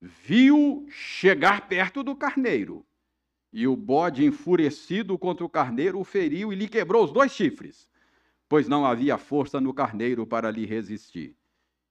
Viu 0.00 0.86
chegar 0.90 1.68
perto 1.68 2.02
do 2.02 2.14
carneiro, 2.14 2.85
e 3.56 3.66
o 3.66 3.74
bode, 3.74 4.22
enfurecido 4.22 5.16
contra 5.16 5.42
o 5.42 5.48
carneiro, 5.48 5.98
o 5.98 6.04
feriu 6.04 6.52
e 6.52 6.54
lhe 6.54 6.68
quebrou 6.68 7.02
os 7.02 7.10
dois 7.10 7.32
chifres, 7.32 7.88
pois 8.46 8.68
não 8.68 8.84
havia 8.84 9.16
força 9.16 9.58
no 9.58 9.72
carneiro 9.72 10.26
para 10.26 10.50
lhe 10.50 10.66
resistir. 10.66 11.34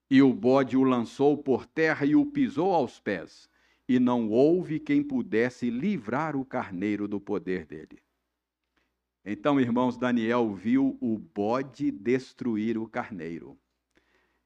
E 0.07 0.21
o 0.21 0.31
bode 0.31 0.77
o 0.77 0.83
lançou 0.83 1.35
por 1.35 1.65
terra 1.65 2.05
e 2.05 2.15
o 2.15 2.23
pisou 2.23 2.71
aos 2.71 2.99
pés, 2.99 3.49
e 3.89 3.97
não 3.97 4.29
houve 4.29 4.79
quem 4.79 5.01
pudesse 5.01 5.71
livrar 5.71 6.35
o 6.35 6.45
carneiro 6.45 7.07
do 7.07 7.19
poder 7.19 7.65
dele. 7.65 7.97
Então, 9.25 9.59
irmãos, 9.59 9.97
Daniel 9.97 10.53
viu 10.53 10.95
o 11.01 11.17
bode 11.17 11.89
destruir 11.89 12.77
o 12.77 12.87
carneiro. 12.87 13.57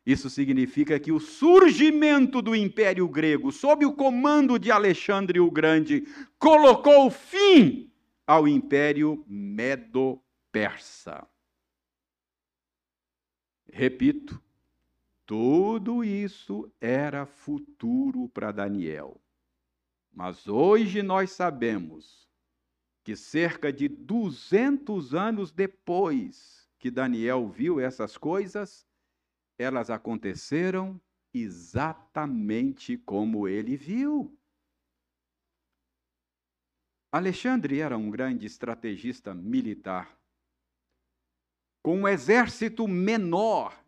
Isso 0.10 0.28
significa 0.28 1.00
que 1.00 1.12
o 1.12 1.20
surgimento 1.20 2.42
do 2.42 2.56
Império 2.56 3.08
Grego, 3.08 3.52
sob 3.52 3.86
o 3.86 3.94
comando 3.94 4.58
de 4.58 4.72
Alexandre 4.72 5.40
o 5.40 5.52
Grande, 5.52 6.02
colocou 6.40 7.12
fim 7.12 7.94
ao 8.26 8.48
Império 8.48 9.24
Medo-Persa. 9.28 11.28
Repito, 13.72 14.42
tudo 15.28 16.04
isso 16.04 16.74
era 16.82 17.28
futuro 17.28 18.28
para 18.30 18.52
Daniel. 18.52 19.22
Mas 20.12 20.48
hoje 20.48 21.04
nós 21.04 21.34
sabemos 21.34 22.28
que 23.04 23.16
cerca 23.16 23.72
de 23.72 23.88
200 23.88 25.14
anos 25.14 25.52
depois 25.52 26.68
que 26.80 26.90
Daniel 26.90 27.48
viu 27.48 27.80
essas 27.80 28.18
coisas, 28.18 28.89
elas 29.60 29.90
aconteceram 29.90 31.00
exatamente 31.34 32.98
como 32.98 33.48
ele 33.48 33.76
viu. 33.76 34.36
Alexandre 37.12 37.80
era 37.80 37.98
um 37.98 38.10
grande 38.10 38.46
estrategista 38.46 39.34
militar. 39.34 40.18
Com 41.84 42.02
um 42.02 42.08
exército 42.08 42.88
menor, 42.88 43.84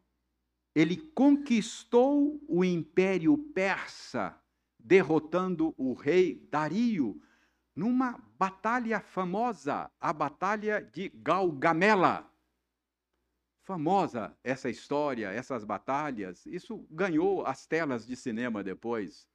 ele 0.75 0.97
conquistou 0.97 2.41
o 2.47 2.63
império 2.63 3.37
persa, 3.37 4.37
derrotando 4.77 5.73
o 5.77 5.93
rei 5.93 6.47
Dario 6.51 7.21
numa 7.75 8.17
batalha 8.37 8.99
famosa, 8.99 9.89
a 9.99 10.11
Batalha 10.11 10.81
de 10.81 11.09
Galgamela. 11.09 12.30
Famosa 13.63 14.35
essa 14.43 14.69
história, 14.69 15.29
essas 15.29 15.63
batalhas, 15.63 16.45
isso 16.47 16.85
ganhou 16.89 17.45
as 17.45 17.67
telas 17.67 18.05
de 18.05 18.15
cinema 18.15 18.63
depois. 18.63 19.27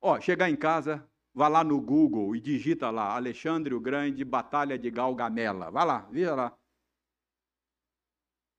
Ó, 0.00 0.18
chegar 0.20 0.48
em 0.48 0.56
casa, 0.56 1.06
vá 1.34 1.48
lá 1.48 1.62
no 1.62 1.80
Google 1.80 2.34
e 2.34 2.40
digita 2.40 2.90
lá 2.90 3.14
Alexandre 3.14 3.74
o 3.74 3.80
Grande, 3.80 4.24
Batalha 4.24 4.78
de 4.78 4.90
Galgamela. 4.90 5.70
Vá 5.70 5.84
lá, 5.84 6.08
veja 6.10 6.34
lá. 6.34 6.58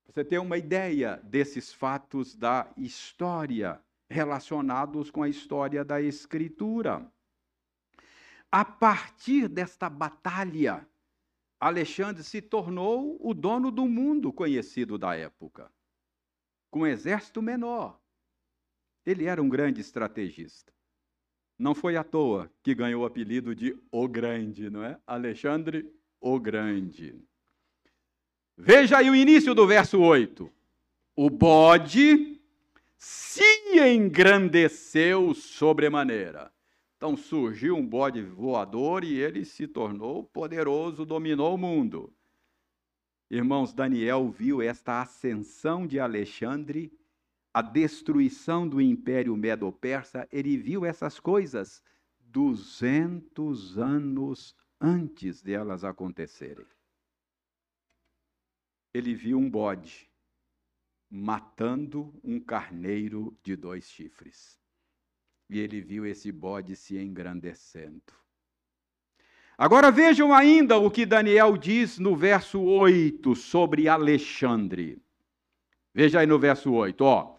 Você 0.05 0.23
tem 0.23 0.39
uma 0.39 0.57
ideia 0.57 1.17
desses 1.23 1.73
fatos 1.73 2.35
da 2.35 2.71
história 2.77 3.81
relacionados 4.09 5.11
com 5.11 5.23
a 5.23 5.29
história 5.29 5.85
da 5.85 6.01
Escritura. 6.01 7.11
A 8.51 8.65
partir 8.65 9.47
desta 9.47 9.87
batalha, 9.87 10.87
Alexandre 11.59 12.23
se 12.23 12.41
tornou 12.41 13.17
o 13.19 13.33
dono 13.33 13.69
do 13.69 13.85
mundo 13.87 14.31
conhecido 14.31 14.97
da 14.97 15.15
época, 15.15 15.69
com 16.71 16.81
um 16.81 16.87
exército 16.87 17.41
menor. 17.41 17.99
Ele 19.05 19.25
era 19.25 19.41
um 19.41 19.49
grande 19.49 19.81
estrategista. 19.81 20.71
Não 21.57 21.75
foi 21.75 21.97
à 21.97 22.03
toa 22.03 22.49
que 22.63 22.73
ganhou 22.73 23.03
o 23.03 23.05
apelido 23.05 23.53
de 23.53 23.77
O 23.91 24.07
Grande, 24.07 24.69
não 24.69 24.83
é? 24.83 24.97
Alexandre 25.05 25.91
o 26.21 26.39
Grande. 26.39 27.15
Veja 28.57 28.97
aí 28.97 29.09
o 29.09 29.15
início 29.15 29.53
do 29.53 29.67
verso 29.67 29.99
8. 29.99 30.49
O 31.15 31.29
bode 31.29 32.39
se 32.97 33.43
engrandeceu 33.75 35.33
sobremaneira. 35.33 36.51
Então 36.99 37.15
surgiu 37.15 37.77
um 37.77 37.87
bode 37.87 38.21
voador 38.21 39.05
e 39.05 39.13
ele 39.13 39.45
se 39.45 39.65
tornou 39.65 40.21
poderoso, 40.21 41.05
dominou 41.05 41.55
o 41.55 41.57
mundo. 41.57 42.13
Irmãos, 43.31 43.73
Daniel 43.73 44.29
viu 44.29 44.61
esta 44.61 45.01
ascensão 45.01 45.87
de 45.87 45.97
Alexandre, 45.97 46.91
a 47.53 47.61
destruição 47.61 48.67
do 48.67 48.81
império 48.81 49.33
medo-persa, 49.37 50.27
ele 50.29 50.57
viu 50.57 50.83
essas 50.83 51.21
coisas 51.21 51.81
200 52.19 53.77
anos 53.77 54.53
antes 54.81 55.41
delas 55.41 55.85
acontecerem. 55.85 56.65
Ele 58.93 59.15
viu 59.15 59.37
um 59.37 59.49
bode 59.49 60.11
matando 61.09 62.13
um 62.21 62.41
carneiro 62.41 63.39
de 63.41 63.55
dois 63.55 63.85
chifres 63.85 64.59
e 65.49 65.59
ele 65.59 65.81
viu 65.81 66.05
esse 66.05 66.31
bode 66.31 66.75
se 66.75 66.97
engrandecendo. 66.97 68.13
Agora 69.57 69.91
vejam 69.91 70.33
ainda 70.33 70.77
o 70.77 70.89
que 70.89 71.05
Daniel 71.05 71.57
diz 71.57 71.97
no 71.97 72.15
verso 72.15 72.61
8 72.61 73.35
sobre 73.35 73.89
Alexandre. 73.89 75.01
Veja 75.93 76.19
aí 76.19 76.25
no 76.25 76.39
verso 76.39 76.71
8, 76.71 77.01
ó. 77.01 77.35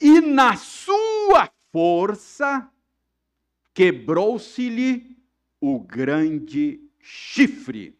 E 0.00 0.20
na 0.20 0.56
sua 0.56 1.50
força 1.72 2.70
quebrou-se-lhe 3.72 5.16
o 5.60 5.78
grande 5.78 6.80
chifre. 7.00 7.96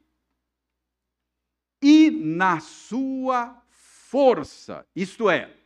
E 1.81 2.11
na 2.11 2.61
sua 2.61 3.63
força, 3.71 4.85
isto 4.95 5.31
é, 5.31 5.57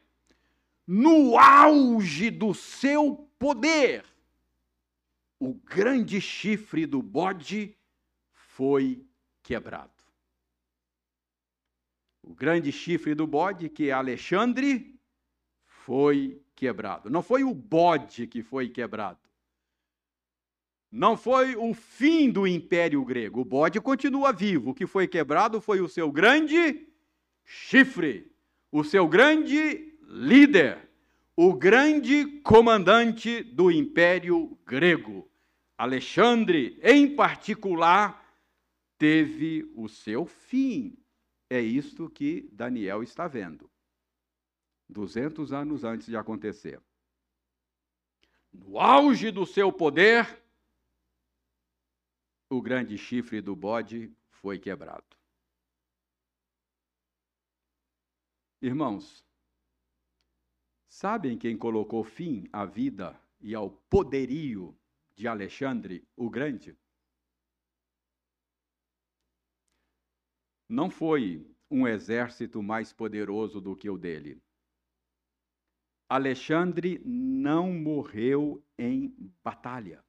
no 0.87 1.39
auge 1.39 2.31
do 2.31 2.53
seu 2.53 3.29
poder, 3.43 4.05
o 5.41 5.53
grande 5.53 6.21
chifre 6.21 6.87
do 6.87 7.03
bode 7.03 7.77
foi 8.33 9.05
quebrado. 9.43 9.91
O 12.23 12.33
grande 12.33 12.71
chifre 12.71 13.17
do 13.17 13.27
bode, 13.27 13.69
que 13.69 13.89
é 13.89 13.93
Alexandre, 13.93 14.97
foi 15.65 16.41
quebrado. 16.55 17.11
Não 17.11 17.21
foi 17.21 17.43
o 17.43 17.53
bode 17.53 18.29
que 18.29 18.45
foi 18.45 18.69
quebrado. 18.69 19.19
Não 20.89 21.17
foi 21.17 21.57
o 21.57 21.75
fim 21.75 22.31
do 22.31 22.47
Império 22.47 23.05
Grego. 23.05 23.41
O 23.41 23.45
bode 23.45 23.81
continua 23.81 24.33
vivo. 24.33 24.71
O 24.71 24.75
que 24.75 24.87
foi 24.87 25.09
quebrado 25.09 25.61
foi 25.61 25.81
o 25.81 25.89
seu 25.89 26.13
grande 26.13 26.87
chifre, 27.45 28.33
o 28.71 28.85
seu 28.85 29.09
grande 29.09 29.99
líder, 30.07 30.92
o 31.45 31.53
grande 31.53 32.41
comandante 32.43 33.43
do 33.43 33.69
Império 33.69 34.57
Grego. 34.65 35.29
Alexandre, 35.77 36.79
em 36.81 37.17
particular, 37.17 38.33
teve 38.97 39.69
o 39.75 39.89
seu 39.89 40.25
fim. 40.25 40.97
É 41.51 41.61
isto 41.61 42.09
que 42.09 42.49
Daniel 42.53 43.03
está 43.03 43.27
vendo. 43.27 43.69
200 44.89 45.53
anos 45.53 45.83
antes 45.83 46.07
de 46.07 46.17
acontecer. 46.17 46.81
No 48.53 48.79
auge 48.79 49.33
do 49.33 49.45
seu 49.45 49.73
poder, 49.73 50.41
o 52.49 52.63
grande 52.63 52.97
chifre 52.97 53.41
do 53.41 53.57
bode 53.57 54.15
foi 54.31 54.61
quebrado. 54.61 55.17
Irmãos, 58.61 59.27
Sabem 60.95 61.39
quem 61.39 61.57
colocou 61.57 62.05
fim 62.05 62.47
à 62.53 62.67
vida 62.67 63.19
e 63.41 63.55
ao 63.55 63.71
poderio 63.71 64.79
de 65.15 65.27
Alexandre 65.27 66.07
o 66.15 66.29
Grande? 66.29 66.77
Não 70.69 70.91
foi 70.91 71.51
um 71.71 71.89
exército 71.89 72.63
mais 72.63 72.93
poderoso 72.93 73.59
do 73.59 73.75
que 73.75 73.89
o 73.89 73.97
dele. 73.97 74.39
Alexandre 76.11 77.01
não 77.07 77.73
morreu 77.73 78.63
em 78.79 79.17
batalha. 79.43 80.05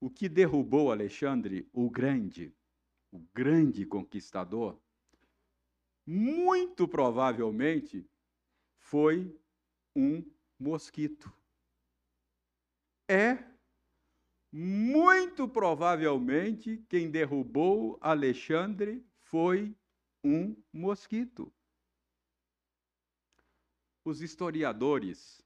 O 0.00 0.08
que 0.08 0.28
derrubou 0.28 0.92
Alexandre, 0.92 1.68
o 1.72 1.90
grande, 1.90 2.54
o 3.10 3.18
grande 3.34 3.84
conquistador, 3.84 4.80
muito 6.06 6.86
provavelmente 6.86 8.08
foi 8.86 9.38
um 9.94 10.24
mosquito. 10.58 11.32
É 13.08 13.44
muito 14.52 15.48
provavelmente 15.48 16.84
quem 16.88 17.10
derrubou 17.10 17.98
Alexandre 18.00 19.04
foi 19.20 19.76
um 20.24 20.56
mosquito 20.72 21.52
os 24.06 24.22
historiadores, 24.22 25.44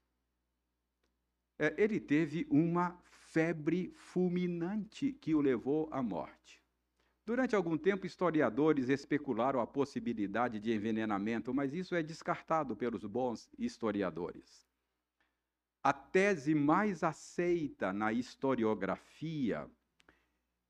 é, 1.57 1.73
ele 1.81 1.99
teve 1.99 2.45
uma 2.49 2.95
febre 3.03 3.91
fulminante 3.95 5.13
que 5.13 5.33
o 5.33 5.41
levou 5.41 5.89
à 5.91 6.01
morte. 6.03 6.60
Durante 7.31 7.55
algum 7.55 7.77
tempo, 7.77 8.05
historiadores 8.05 8.89
especularam 8.89 9.61
a 9.61 9.65
possibilidade 9.65 10.59
de 10.59 10.73
envenenamento, 10.73 11.53
mas 11.53 11.73
isso 11.73 11.95
é 11.95 12.03
descartado 12.03 12.75
pelos 12.75 13.05
bons 13.05 13.49
historiadores. 13.57 14.67
A 15.81 15.93
tese 15.93 16.53
mais 16.53 17.05
aceita 17.05 17.93
na 17.93 18.11
historiografia 18.11 19.65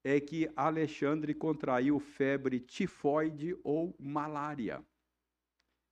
é 0.04 0.20
que 0.20 0.52
Alexandre 0.56 1.34
contraiu 1.34 2.00
febre 2.00 2.60
tifoide 2.60 3.58
ou 3.64 3.96
malária 3.98 4.86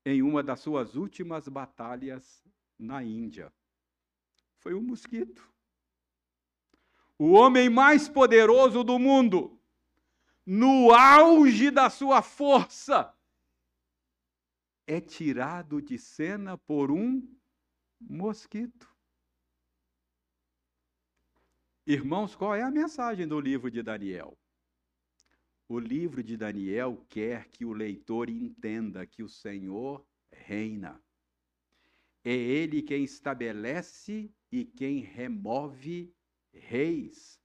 em 0.06 0.22
uma 0.22 0.44
das 0.44 0.60
suas 0.60 0.96
últimas 0.96 1.48
batalhas 1.48 2.44
na 2.78 3.02
Índia. 3.02 3.52
Foi 4.60 4.76
um 4.76 4.84
mosquito. 4.84 5.52
O 7.18 7.32
homem 7.32 7.72
mais 7.72 8.08
poderoso 8.08 8.84
do 8.84 9.00
mundo, 9.00 9.59
no 10.52 10.92
auge 10.92 11.70
da 11.70 11.92
sua 11.92 12.24
força, 12.24 13.16
é 14.88 15.00
tirado 15.00 15.80
de 15.80 16.00
cena 16.00 16.58
por 16.58 16.90
um 16.90 17.22
mosquito. 18.02 18.92
Irmãos, 21.86 22.36
qual 22.36 22.56
é 22.56 22.64
a 22.64 22.72
mensagem 22.72 23.28
do 23.28 23.40
livro 23.40 23.70
de 23.70 23.84
Daniel? 23.84 24.36
O 25.68 25.78
livro 25.78 26.24
de 26.24 26.36
Daniel 26.36 27.06
quer 27.08 27.48
que 27.50 27.64
o 27.64 27.72
leitor 27.72 28.28
entenda 28.28 29.06
que 29.06 29.22
o 29.22 29.30
Senhor 29.30 30.04
reina. 30.32 31.00
É 32.24 32.34
Ele 32.34 32.82
quem 32.82 33.04
estabelece 33.04 34.34
e 34.52 34.66
quem 34.66 35.02
remove 35.02 36.12
reis. 36.52 37.40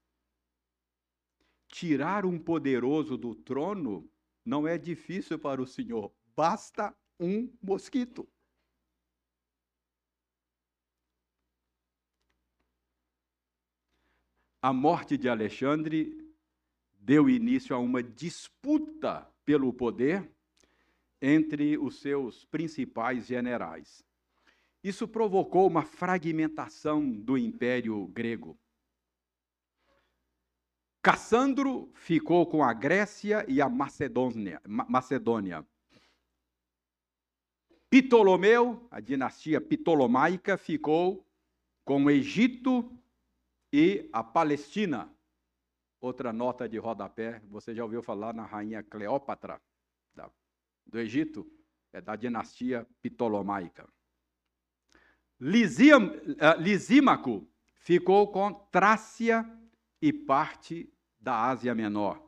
Tirar 1.87 2.25
um 2.25 2.39
poderoso 2.39 3.15
do 3.15 3.35
trono 3.35 4.09
não 4.43 4.67
é 4.67 4.75
difícil 4.75 5.37
para 5.37 5.61
o 5.61 5.67
Senhor, 5.67 6.11
basta 6.35 6.97
um 7.19 7.47
mosquito. 7.61 8.27
A 14.59 14.73
morte 14.73 15.15
de 15.15 15.29
Alexandre 15.29 16.27
deu 16.91 17.29
início 17.29 17.75
a 17.75 17.77
uma 17.77 18.01
disputa 18.01 19.31
pelo 19.45 19.71
poder 19.71 20.27
entre 21.21 21.77
os 21.77 22.01
seus 22.01 22.45
principais 22.45 23.27
generais. 23.27 24.03
Isso 24.83 25.07
provocou 25.07 25.67
uma 25.67 25.85
fragmentação 25.85 27.11
do 27.11 27.37
Império 27.37 28.07
Grego. 28.07 28.59
Cassandro 31.05 31.91
ficou 31.93 32.47
com 32.47 32.63
a 32.63 32.73
Grécia 32.73 33.45
e 33.47 33.61
a 33.61 33.69
Macedônia. 33.69 34.59
Macedônia. 34.65 35.63
Ptolomeu, 37.87 38.87
a 38.89 38.99
dinastia 38.99 39.61
ptolomaica, 39.61 40.57
ficou 40.57 41.23
com 41.83 42.05
o 42.05 42.09
Egito 42.09 42.91
e 43.71 44.09
a 44.11 44.23
Palestina. 44.23 45.07
Outra 46.01 46.33
nota 46.33 46.67
de 46.67 46.79
rodapé, 46.79 47.39
você 47.49 47.75
já 47.75 47.83
ouviu 47.83 48.01
falar 48.01 48.33
na 48.33 48.43
rainha 48.43 48.81
Cleópatra, 48.81 49.61
da, 50.15 50.27
do 50.87 50.97
Egito, 50.97 51.45
é 51.93 52.01
da 52.01 52.15
dinastia 52.15 52.87
Ptolomaica. 53.03 53.87
Uh, 55.39 55.45
Lisímaco 56.57 57.47
ficou 57.75 58.31
com 58.31 58.51
Trácia 58.71 59.47
e 60.01 60.11
parte 60.11 60.91
da 61.25 61.47
Ásia 61.47 61.73
Menor. 61.73 62.21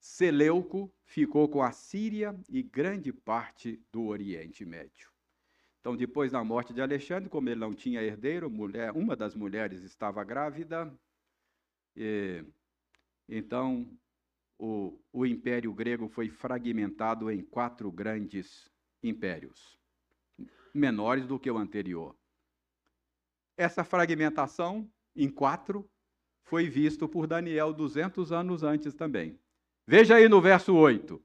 Seleuco 0.00 0.90
ficou 1.04 1.46
com 1.50 1.62
a 1.62 1.70
Síria 1.70 2.34
e 2.48 2.62
grande 2.62 3.12
parte 3.12 3.76
do 3.92 4.06
Oriente 4.06 4.64
Médio. 4.64 5.10
Então, 5.80 5.94
depois 5.94 6.32
da 6.32 6.42
morte 6.42 6.72
de 6.72 6.80
Alexandre, 6.80 7.28
como 7.28 7.46
ele 7.46 7.60
não 7.60 7.74
tinha 7.74 8.02
herdeiro, 8.02 8.48
mulher, 8.48 8.90
uma 8.92 9.14
das 9.14 9.34
mulheres 9.34 9.82
estava 9.82 10.24
grávida, 10.24 10.98
e, 11.94 12.42
então, 13.28 13.86
o, 14.58 14.98
o 15.12 15.26
Império 15.26 15.74
Grego 15.74 16.08
foi 16.08 16.30
fragmentado 16.30 17.30
em 17.30 17.42
quatro 17.42 17.92
grandes 17.92 18.66
impérios, 19.02 19.78
menores 20.72 21.26
do 21.26 21.38
que 21.38 21.50
o 21.50 21.58
anterior. 21.58 22.16
Essa 23.58 23.84
fragmentação 23.84 24.90
em 25.14 25.30
quatro 25.30 25.86
foi 26.44 26.68
visto 26.68 27.08
por 27.08 27.26
Daniel 27.26 27.72
200 27.72 28.30
anos 28.30 28.62
antes 28.62 28.94
também. 28.94 29.38
Veja 29.86 30.16
aí 30.16 30.28
no 30.28 30.40
verso 30.40 30.74
8. 30.74 31.20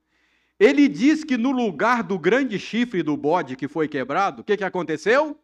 Ele 0.59 0.87
diz 0.87 1.23
que 1.23 1.37
no 1.37 1.51
lugar 1.51 2.03
do 2.03 2.17
grande 2.17 2.59
chifre 2.59 3.03
do 3.03 3.15
bode 3.15 3.55
que 3.55 3.67
foi 3.67 3.87
quebrado, 3.87 4.41
o 4.41 4.43
que, 4.43 4.57
que 4.57 4.63
aconteceu? 4.63 5.39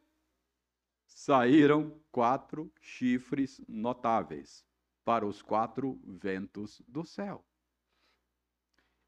Saíram 1.06 1.94
quatro 2.12 2.72
chifres 2.82 3.62
notáveis 3.68 4.66
para 5.06 5.26
os 5.26 5.42
quatro 5.42 6.00
ventos 6.04 6.82
do 6.88 7.06
céu. 7.06 7.46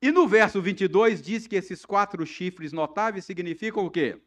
E 0.02 0.12
no 0.12 0.28
verso 0.28 0.62
22 0.62 1.22
diz 1.22 1.48
que 1.48 1.56
esses 1.56 1.84
quatro 1.84 2.26
chifres 2.26 2.72
notáveis 2.72 3.26
significam 3.26 3.86
o 3.86 3.92
quê? 3.92 4.22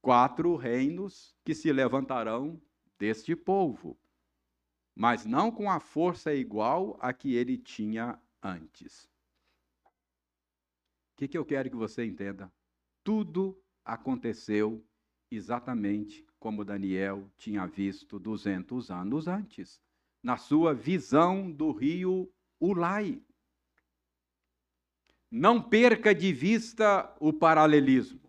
Quatro 0.00 0.56
reinos 0.56 1.36
que 1.44 1.54
se 1.54 1.70
levantarão 1.70 2.60
deste 2.98 3.36
povo, 3.36 3.98
mas 4.94 5.24
não 5.24 5.50
com 5.50 5.70
a 5.70 5.80
força 5.80 6.32
igual 6.32 6.96
a 7.00 7.12
que 7.12 7.34
ele 7.34 7.58
tinha 7.58 8.18
antes. 8.42 9.04
O 11.12 11.16
que, 11.16 11.28
que 11.28 11.38
eu 11.38 11.44
quero 11.44 11.70
que 11.70 11.76
você 11.76 12.04
entenda? 12.04 12.52
Tudo 13.02 13.60
aconteceu 13.84 14.84
exatamente 15.30 16.24
como 16.38 16.64
Daniel 16.64 17.30
tinha 17.36 17.66
visto 17.66 18.18
200 18.18 18.90
anos 18.90 19.26
antes, 19.26 19.80
na 20.22 20.36
sua 20.36 20.74
visão 20.74 21.50
do 21.50 21.72
rio 21.72 22.32
Ulai. 22.60 23.22
Não 25.30 25.60
perca 25.60 26.14
de 26.14 26.32
vista 26.32 27.14
o 27.18 27.32
paralelismo. 27.32 28.23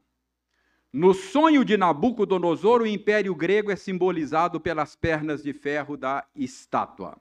No 0.97 1.13
sonho 1.13 1.65
de 1.65 1.75
Nabucodonosor, 1.75 2.81
o 2.81 2.87
império 2.87 3.35
grego 3.35 3.69
é 3.69 3.75
simbolizado 3.75 4.61
pelas 4.61 4.95
pernas 4.95 5.43
de 5.43 5.51
ferro 5.51 5.97
da 5.97 6.25
estátua. 6.33 7.17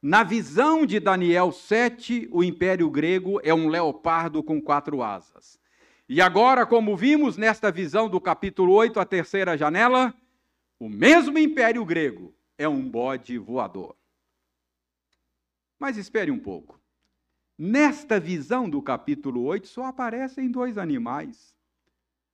Na 0.00 0.22
visão 0.22 0.86
de 0.86 1.00
Daniel 1.00 1.50
7, 1.50 2.28
o 2.30 2.44
império 2.44 2.88
grego 2.88 3.40
é 3.42 3.52
um 3.52 3.66
leopardo 3.66 4.40
com 4.40 4.62
quatro 4.62 5.02
asas. 5.02 5.58
E 6.08 6.20
agora, 6.20 6.64
como 6.64 6.96
vimos 6.96 7.36
nesta 7.36 7.72
visão 7.72 8.08
do 8.08 8.20
capítulo 8.20 8.72
8, 8.72 9.00
a 9.00 9.04
terceira 9.04 9.58
janela, 9.58 10.14
o 10.78 10.88
mesmo 10.88 11.36
império 11.36 11.84
grego 11.84 12.32
é 12.56 12.68
um 12.68 12.88
bode 12.88 13.36
voador. 13.36 13.96
Mas 15.76 15.96
espere 15.96 16.30
um 16.30 16.38
pouco. 16.38 16.80
Nesta 17.58 18.20
visão 18.20 18.70
do 18.70 18.80
capítulo 18.80 19.42
8 19.42 19.66
só 19.66 19.86
aparecem 19.86 20.48
dois 20.48 20.78
animais. 20.78 21.51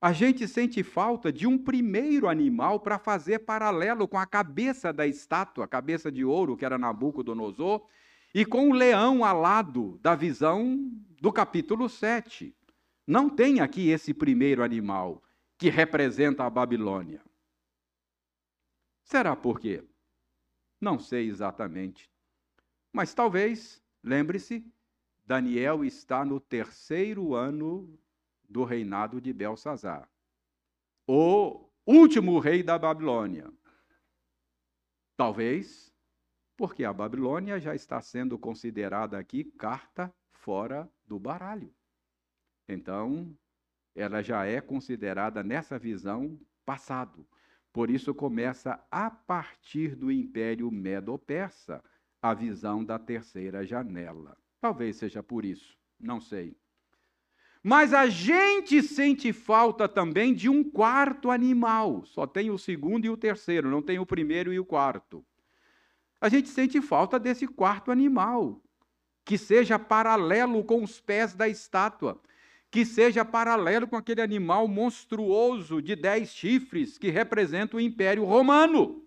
A 0.01 0.13
gente 0.13 0.47
sente 0.47 0.83
falta 0.85 1.33
de 1.33 1.47
um 1.47 1.59
primeiro 1.59 2.29
animal 2.29 2.79
para 2.79 3.01
fazer 3.01 3.41
paralelo 3.41 4.07
com 4.07 4.17
a 4.17 4.27
cabeça 4.27 4.93
da 4.93 5.07
estátua, 5.07 5.65
a 5.65 5.69
cabeça 5.69 6.11
de 6.11 6.25
ouro 6.25 6.57
que 6.57 6.65
era 6.65 6.79
Nabucodonosor, 6.79 7.85
e 8.33 8.45
com 8.45 8.71
o 8.71 8.73
leão 8.73 9.25
alado 9.25 9.99
da 10.01 10.15
visão 10.15 10.79
do 11.21 11.33
capítulo 11.33 11.89
7. 11.89 12.55
Não 13.05 13.29
tem 13.29 13.61
aqui 13.61 13.89
esse 13.89 14.15
primeiro 14.15 14.63
animal 14.63 15.21
que 15.57 15.69
representa 15.69 16.45
a 16.45 16.51
Babilônia. 16.51 17.21
Será 19.03 19.35
por 19.35 19.59
quê? 19.59 19.83
Não 20.81 20.99
sei 21.01 21.29
exatamente. 21.29 22.09
Mas 22.93 23.13
talvez, 23.13 23.83
lembre-se, 24.05 24.65
Daniel 25.27 25.85
está 25.85 26.25
no 26.25 26.39
terceiro 26.39 27.35
ano 27.35 27.99
do 28.49 28.65
reinado 28.65 29.21
de 29.21 29.33
Belsazar, 29.33 30.09
o 31.07 31.69
último 31.87 32.39
rei 32.39 32.63
da 32.63 32.79
Babilônia. 32.79 33.53
Talvez 35.17 35.89
porque 36.59 36.85
a 36.85 36.93
Babilônia 36.93 37.61
já 37.61 37.73
está 37.73 38.01
sendo 38.01 38.37
considerada 38.37 39.17
aqui 39.17 39.45
carta 39.45 40.13
fora 40.33 40.91
do 41.07 41.17
baralho. 41.17 41.73
Então, 42.69 43.33
ela 43.95 44.23
já 44.23 44.45
é 44.45 44.61
considerada 44.61 45.43
nessa 45.45 45.79
visão 45.79 46.37
passado. 46.67 47.25
Por 47.73 47.91
isso 47.91 48.13
começa 48.13 48.85
a 48.91 49.09
partir 49.09 49.95
do 49.95 50.11
Império 50.11 50.69
Medo-Persa 50.69 51.83
a 52.21 52.35
visão 52.35 52.85
da 52.85 52.99
terceira 52.99 53.65
janela. 53.65 54.37
Talvez 54.61 54.97
seja 54.97 55.23
por 55.23 55.45
isso, 55.45 55.79
não 55.99 56.21
sei. 56.21 56.57
Mas 57.63 57.93
a 57.93 58.09
gente 58.09 58.83
sente 58.83 59.33
falta 59.33 59.89
também 59.89 60.33
de 60.33 60.49
um 60.49 60.63
quarto 60.63 61.31
animal. 61.31 62.05
Só 62.05 62.27
tem 62.27 62.51
o 62.51 62.59
segundo 62.59 63.05
e 63.05 63.11
o 63.11 63.17
terceiro, 63.17 63.71
não 63.71 63.83
tem 63.83 63.99
o 63.99 64.07
primeiro 64.07 64.53
e 64.53 64.59
o 64.59 64.65
quarto. 64.65 65.25
A 66.21 66.29
gente 66.29 66.49
sente 66.49 66.81
falta 66.81 67.19
desse 67.19 67.47
quarto 67.47 67.91
animal, 67.91 68.61
que 69.25 69.39
seja 69.39 69.79
paralelo 69.79 70.65
com 70.65 70.83
os 70.83 71.01
pés 71.01 71.35
da 71.35 71.49
estátua, 71.49 72.21
que 72.71 72.85
seja 72.85 73.25
paralelo 73.25 73.87
com 73.87 73.97
aquele 73.97 74.21
animal 74.21 74.67
monstruoso 74.67 75.81
de 75.81 75.95
dez 75.95 76.31
chifres 76.31 76.99
que 76.99 77.11
representa 77.11 77.77
o 77.77 77.81
Império 77.81 78.25
Romano. 78.25 79.05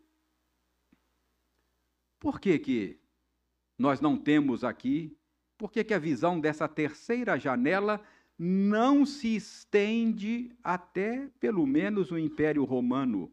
Por 2.19 2.39
que, 2.39 2.59
que 2.59 2.99
nós 3.77 3.99
não 3.99 4.15
temos 4.15 4.63
aqui? 4.63 5.17
Por 5.57 5.71
que, 5.71 5.83
que 5.83 5.93
a 5.93 5.99
visão 5.99 6.39
dessa 6.39 6.67
terceira 6.67 7.37
janela 7.37 8.01
não 8.43 9.05
se 9.05 9.35
estende 9.35 10.51
até, 10.63 11.27
pelo 11.39 11.63
menos, 11.67 12.09
o 12.09 12.17
Império 12.17 12.63
Romano? 12.63 13.31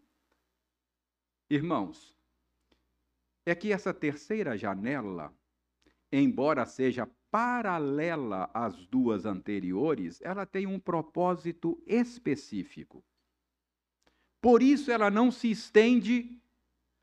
Irmãos, 1.48 2.14
é 3.46 3.54
que 3.54 3.72
essa 3.72 3.94
terceira 3.94 4.54
janela, 4.58 5.34
embora 6.12 6.66
seja 6.66 7.08
paralela 7.30 8.50
às 8.52 8.84
duas 8.88 9.24
anteriores, 9.24 10.20
ela 10.20 10.44
tem 10.44 10.66
um 10.66 10.78
propósito 10.78 11.82
específico. 11.86 13.02
Por 14.42 14.62
isso 14.62 14.92
ela 14.92 15.10
não 15.10 15.30
se 15.30 15.50
estende 15.50 16.38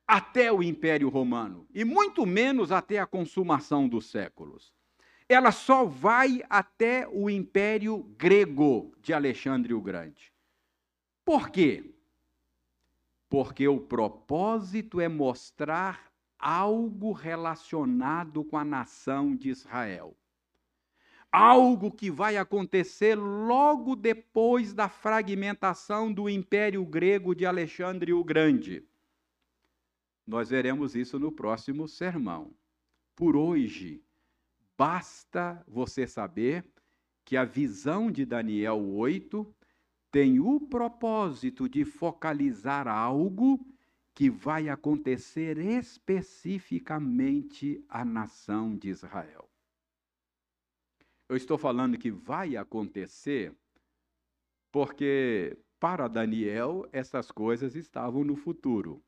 até 0.05 0.53
o 0.53 0.61
Império 0.61 1.09
Romano, 1.09 1.67
e 1.73 1.83
muito 1.83 2.23
menos 2.23 2.71
até 2.71 2.99
a 2.99 3.07
consumação 3.07 3.89
dos 3.89 4.11
séculos. 4.11 4.71
Ela 5.27 5.51
só 5.51 5.85
vai 5.85 6.43
até 6.49 7.07
o 7.07 7.29
Império 7.29 8.03
Grego 8.17 8.95
de 9.01 9.11
Alexandre 9.11 9.73
o 9.73 9.81
Grande. 9.81 10.31
Por 11.23 11.49
quê? 11.49 11.91
Porque 13.27 13.67
o 13.67 13.79
propósito 13.79 15.01
é 15.01 15.07
mostrar 15.07 16.11
algo 16.37 17.11
relacionado 17.11 18.43
com 18.43 18.55
a 18.55 18.63
nação 18.63 19.35
de 19.35 19.49
Israel. 19.49 20.15
Algo 21.31 21.91
que 21.91 22.11
vai 22.11 22.37
acontecer 22.37 23.15
logo 23.15 23.95
depois 23.95 24.73
da 24.73 24.87
fragmentação 24.87 26.13
do 26.13 26.29
Império 26.29 26.85
Grego 26.85 27.33
de 27.33 27.47
Alexandre 27.47 28.13
o 28.13 28.23
Grande. 28.23 28.87
Nós 30.25 30.49
veremos 30.49 30.95
isso 30.95 31.17
no 31.17 31.31
próximo 31.31 31.87
sermão. 31.87 32.53
Por 33.15 33.35
hoje, 33.35 34.04
basta 34.77 35.63
você 35.67 36.07
saber 36.07 36.65
que 37.25 37.37
a 37.37 37.43
visão 37.43 38.09
de 38.11 38.25
Daniel 38.25 38.79
8 38.79 39.53
tem 40.11 40.39
o 40.39 40.59
propósito 40.59 41.67
de 41.67 41.83
focalizar 41.83 42.87
algo 42.87 43.59
que 44.13 44.29
vai 44.29 44.69
acontecer 44.69 45.57
especificamente 45.57 47.83
à 47.89 48.05
nação 48.05 48.77
de 48.77 48.89
Israel. 48.89 49.49
Eu 51.27 51.35
estou 51.35 51.57
falando 51.57 51.97
que 51.97 52.11
vai 52.11 52.55
acontecer 52.55 53.51
porque 54.71 55.57
para 55.79 56.07
Daniel 56.07 56.87
essas 56.91 57.31
coisas 57.31 57.75
estavam 57.75 58.23
no 58.23 58.35
futuro, 58.35 59.03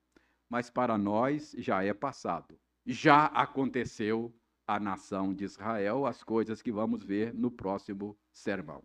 mas 0.50 0.68
para 0.70 0.98
nós 0.98 1.54
já 1.58 1.84
é 1.84 1.94
passado. 1.94 2.60
Já 2.86 3.26
aconteceu 3.28 4.34
a 4.68 4.80
nação 4.80 5.34
de 5.34 5.46
Israel, 5.46 6.06
as 6.06 6.22
coisas 6.22 6.62
que 6.62 6.72
vamos 6.72 7.02
ver 7.02 7.34
no 7.34 7.50
próximo 7.50 8.20
sermão. 8.32 8.84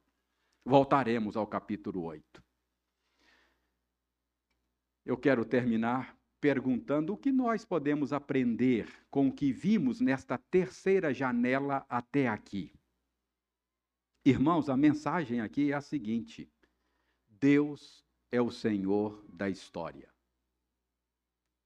Voltaremos 0.64 1.36
ao 1.36 1.46
capítulo 1.46 2.04
8. 2.04 2.42
Eu 5.04 5.18
quero 5.18 5.44
terminar 5.44 6.16
perguntando 6.40 7.12
o 7.12 7.16
que 7.16 7.32
nós 7.32 7.64
podemos 7.64 8.12
aprender 8.12 8.88
com 9.10 9.28
o 9.28 9.32
que 9.32 9.52
vimos 9.52 10.00
nesta 10.00 10.38
terceira 10.38 11.12
janela 11.12 11.84
até 11.88 12.28
aqui. 12.28 12.72
Irmãos, 14.24 14.68
a 14.68 14.76
mensagem 14.76 15.40
aqui 15.40 15.72
é 15.72 15.74
a 15.74 15.80
seguinte: 15.80 16.48
Deus 17.28 18.06
é 18.30 18.40
o 18.40 18.52
Senhor 18.52 19.24
da 19.28 19.50
história. 19.50 20.11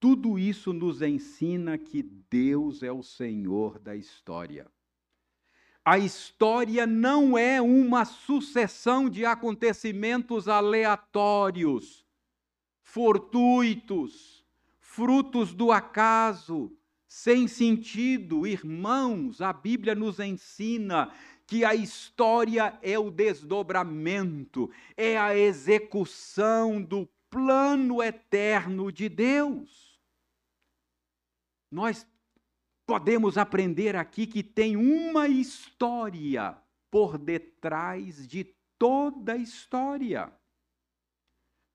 Tudo 0.08 0.38
isso 0.38 0.72
nos 0.72 1.02
ensina 1.02 1.76
que 1.76 2.00
Deus 2.00 2.84
é 2.84 2.92
o 2.92 3.02
Senhor 3.02 3.76
da 3.80 3.96
história. 3.96 4.70
A 5.84 5.98
história 5.98 6.86
não 6.86 7.36
é 7.36 7.60
uma 7.60 8.04
sucessão 8.04 9.10
de 9.10 9.24
acontecimentos 9.26 10.46
aleatórios 10.46 12.06
fortuitos, 12.84 14.46
frutos 14.78 15.52
do 15.52 15.72
acaso, 15.72 16.70
sem 17.08 17.48
sentido. 17.48 18.46
Irmãos, 18.46 19.42
a 19.42 19.52
Bíblia 19.52 19.96
nos 19.96 20.20
ensina 20.20 21.10
que 21.48 21.64
a 21.64 21.74
história 21.74 22.78
é 22.80 22.96
o 22.96 23.10
desdobramento, 23.10 24.70
é 24.96 25.18
a 25.18 25.36
execução 25.36 26.80
do 26.80 27.08
plano 27.28 28.00
eterno 28.00 28.92
de 28.92 29.08
Deus. 29.08 29.95
Nós 31.70 32.06
podemos 32.86 33.36
aprender 33.36 33.96
aqui 33.96 34.26
que 34.26 34.42
tem 34.42 34.76
uma 34.76 35.26
história 35.26 36.56
por 36.90 37.18
detrás 37.18 38.26
de 38.26 38.44
toda 38.78 39.32
a 39.32 39.36
história. 39.36 40.32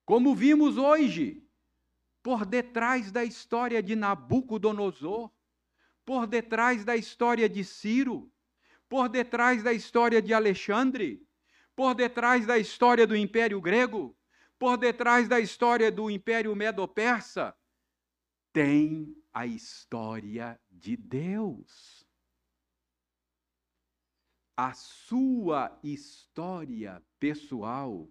Como 0.04 0.34
vimos 0.34 0.76
hoje, 0.76 1.46
por 2.22 2.46
detrás 2.46 3.12
da 3.12 3.24
história 3.24 3.82
de 3.82 3.94
Nabucodonosor, 3.94 5.30
por 6.04 6.26
detrás 6.26 6.84
da 6.84 6.96
história 6.96 7.48
de 7.48 7.64
Ciro, 7.64 8.32
por 8.88 9.08
detrás 9.08 9.62
da 9.62 9.72
história 9.72 10.20
de 10.20 10.34
Alexandre, 10.34 11.26
por 11.74 11.94
detrás 11.94 12.46
da 12.46 12.58
história 12.58 13.06
do 13.06 13.16
Império 13.16 13.60
Grego, 13.60 14.16
por 14.58 14.76
detrás 14.76 15.28
da 15.28 15.40
história 15.40 15.90
do 15.90 16.10
Império 16.10 16.54
Medo-Persa, 16.54 17.56
tem 18.52 19.21
a 19.32 19.46
história 19.46 20.60
de 20.70 20.96
Deus. 20.96 22.06
A 24.56 24.74
sua 24.74 25.78
história 25.82 27.02
pessoal 27.18 28.08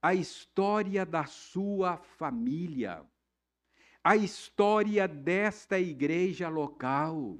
a 0.00 0.14
história 0.14 1.04
da 1.04 1.24
sua 1.24 1.96
família, 1.96 3.04
a 4.02 4.16
história 4.16 5.08
desta 5.08 5.78
igreja 5.78 6.48
local, 6.48 7.38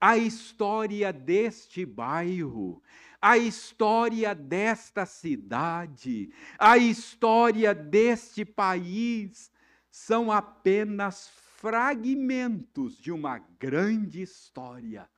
a 0.00 0.16
história 0.16 1.12
deste 1.12 1.86
bairro, 1.86 2.82
a 3.20 3.38
história 3.38 4.34
desta 4.34 5.06
cidade, 5.06 6.32
a 6.58 6.76
história 6.76 7.74
deste 7.74 8.44
país 8.44 9.50
são 9.90 10.30
apenas 10.30 11.28
fragmentos 11.58 12.96
de 12.96 13.10
uma 13.10 13.38
grande 13.58 14.22
história 14.22 15.10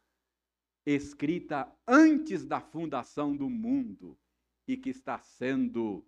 escrita 0.86 1.70
antes 1.86 2.46
da 2.46 2.62
fundação 2.62 3.36
do 3.36 3.50
mundo 3.50 4.18
e 4.66 4.74
que 4.74 4.88
está 4.88 5.18
sendo 5.18 6.02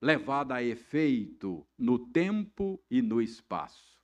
levada 0.00 0.54
a 0.54 0.62
efeito 0.62 1.66
no 1.76 1.98
tempo 1.98 2.80
e 2.88 3.02
no 3.02 3.20
espaço. 3.20 3.98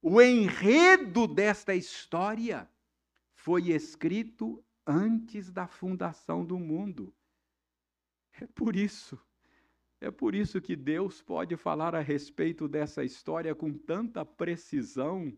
O 0.00 0.22
enredo 0.22 1.26
desta 1.26 1.74
história 1.74 2.70
foi 3.34 3.72
escrito 3.72 4.64
antes 4.86 5.50
da 5.50 5.66
fundação 5.66 6.46
do 6.46 6.56
mundo. 6.56 7.12
É 8.40 8.46
por 8.46 8.76
isso, 8.76 9.20
é 10.00 10.10
por 10.10 10.34
isso 10.34 10.60
que 10.60 10.74
Deus 10.74 11.20
pode 11.20 11.56
falar 11.56 11.94
a 11.94 12.00
respeito 12.00 12.66
dessa 12.66 13.04
história 13.04 13.54
com 13.54 13.72
tanta 13.72 14.24
precisão, 14.24 15.36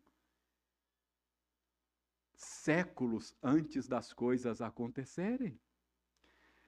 séculos 2.34 3.34
antes 3.42 3.88
das 3.88 4.12
coisas 4.12 4.62
acontecerem. 4.62 5.58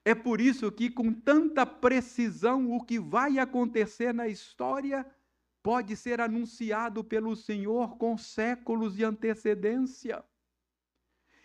É 0.05 0.15
por 0.15 0.41
isso 0.41 0.71
que, 0.71 0.91
com 0.91 1.13
tanta 1.13 1.65
precisão, 1.65 2.73
o 2.73 2.85
que 2.85 2.99
vai 2.99 3.39
acontecer 3.39 4.13
na 4.13 4.29
história 4.29 5.07
pode 5.63 5.97
ser 5.97 6.21
anunciado 6.21 7.03
pelo 7.03 7.35
Senhor 7.35 7.97
com 7.97 8.19
séculos 8.19 8.97
de 8.97 9.05
antecedência. 9.05 10.23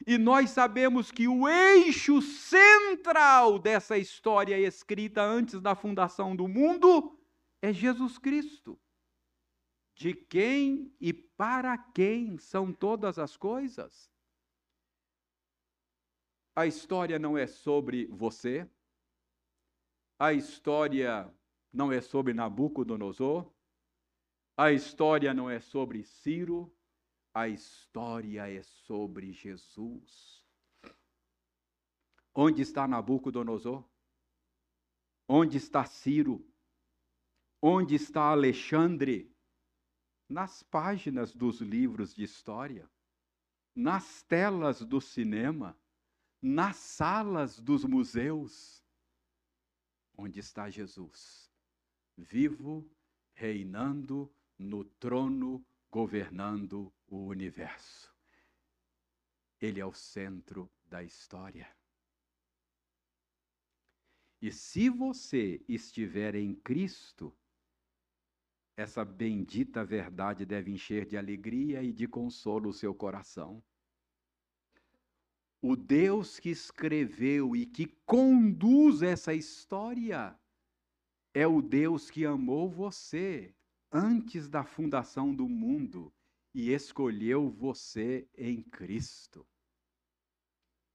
E 0.09 0.17
nós 0.17 0.49
sabemos 0.49 1.11
que 1.11 1.27
o 1.27 1.47
eixo 1.47 2.19
central 2.19 3.59
dessa 3.59 3.95
história 3.95 4.57
escrita 4.57 5.21
antes 5.21 5.61
da 5.61 5.75
fundação 5.75 6.35
do 6.35 6.47
mundo 6.47 7.15
é 7.61 7.71
Jesus 7.71 8.17
Cristo. 8.17 8.81
De 9.93 10.15
quem 10.15 10.91
e 10.99 11.13
para 11.13 11.77
quem 11.77 12.39
são 12.39 12.73
todas 12.73 13.19
as 13.19 13.37
coisas? 13.37 14.09
A 16.55 16.65
história 16.65 17.19
não 17.19 17.37
é 17.37 17.45
sobre 17.45 18.07
você, 18.07 18.67
a 20.17 20.33
história 20.33 21.31
não 21.71 21.91
é 21.91 22.01
sobre 22.01 22.33
Nabucodonosor, 22.33 23.47
a 24.57 24.71
história 24.71 25.35
não 25.35 25.47
é 25.47 25.59
sobre 25.59 26.03
Ciro, 26.03 26.75
a 27.39 27.47
história 27.47 28.51
é 28.51 28.61
sobre 28.63 29.31
Jesus. 29.31 30.43
Onde 32.35 32.61
está 32.61 32.85
Nabucodonosor? 32.85 33.87
Onde 35.25 35.55
está 35.55 35.85
Ciro? 35.85 36.45
Onde 37.61 37.95
está 37.95 38.23
Alexandre? 38.23 39.33
Nas 40.27 40.63
páginas 40.63 41.33
dos 41.33 41.61
livros 41.61 42.13
de 42.13 42.23
história, 42.23 42.89
nas 43.73 44.21
telas 44.23 44.81
do 44.81 44.99
cinema, 44.99 45.79
nas 46.41 46.75
salas 46.75 47.57
dos 47.57 47.85
museus. 47.85 48.83
Onde 50.17 50.41
está 50.41 50.69
Jesus? 50.69 51.49
Vivo, 52.17 52.85
reinando 53.33 54.29
no 54.57 54.83
trono, 54.83 55.65
governando 55.91 56.93
o 57.07 57.25
universo. 57.25 58.13
Ele 59.59 59.79
é 59.79 59.85
o 59.85 59.93
centro 59.93 60.69
da 60.85 61.03
história. 61.03 61.67
E 64.41 64.51
se 64.51 64.89
você 64.89 65.61
estiver 65.67 66.35
em 66.35 66.55
Cristo, 66.55 67.35
essa 68.77 69.03
bendita 69.03 69.83
verdade 69.83 70.45
deve 70.45 70.71
encher 70.71 71.05
de 71.05 71.17
alegria 71.17 71.83
e 71.83 71.91
de 71.91 72.07
consolo 72.07 72.69
o 72.69 72.73
seu 72.73 72.95
coração. 72.95 73.61
O 75.61 75.75
Deus 75.75 76.39
que 76.39 76.49
escreveu 76.49 77.53
e 77.53 77.65
que 77.65 77.87
conduz 78.05 79.01
essa 79.01 79.33
história 79.33 80.39
é 81.33 81.45
o 81.45 81.61
Deus 81.61 82.09
que 82.09 82.25
amou 82.25 82.69
você 82.69 83.53
antes 83.91 84.47
da 84.47 84.63
fundação 84.63 85.33
do 85.33 85.47
mundo 85.47 86.13
e 86.53 86.71
escolheu 86.71 87.49
você 87.49 88.27
em 88.37 88.61
Cristo. 88.61 89.45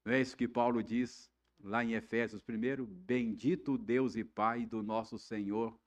Não 0.05 0.13
é 0.13 0.21
isso 0.21 0.37
que 0.37 0.47
Paulo 0.47 0.83
diz 0.83 1.31
lá 1.59 1.83
em 1.83 1.93
Efésios 1.93 2.43
1? 2.47 2.85
Bendito 2.85 3.77
Deus 3.77 4.15
e 4.15 4.23
Pai 4.23 4.65
do 4.65 4.83
nosso 4.83 5.17
Senhor 5.17 5.77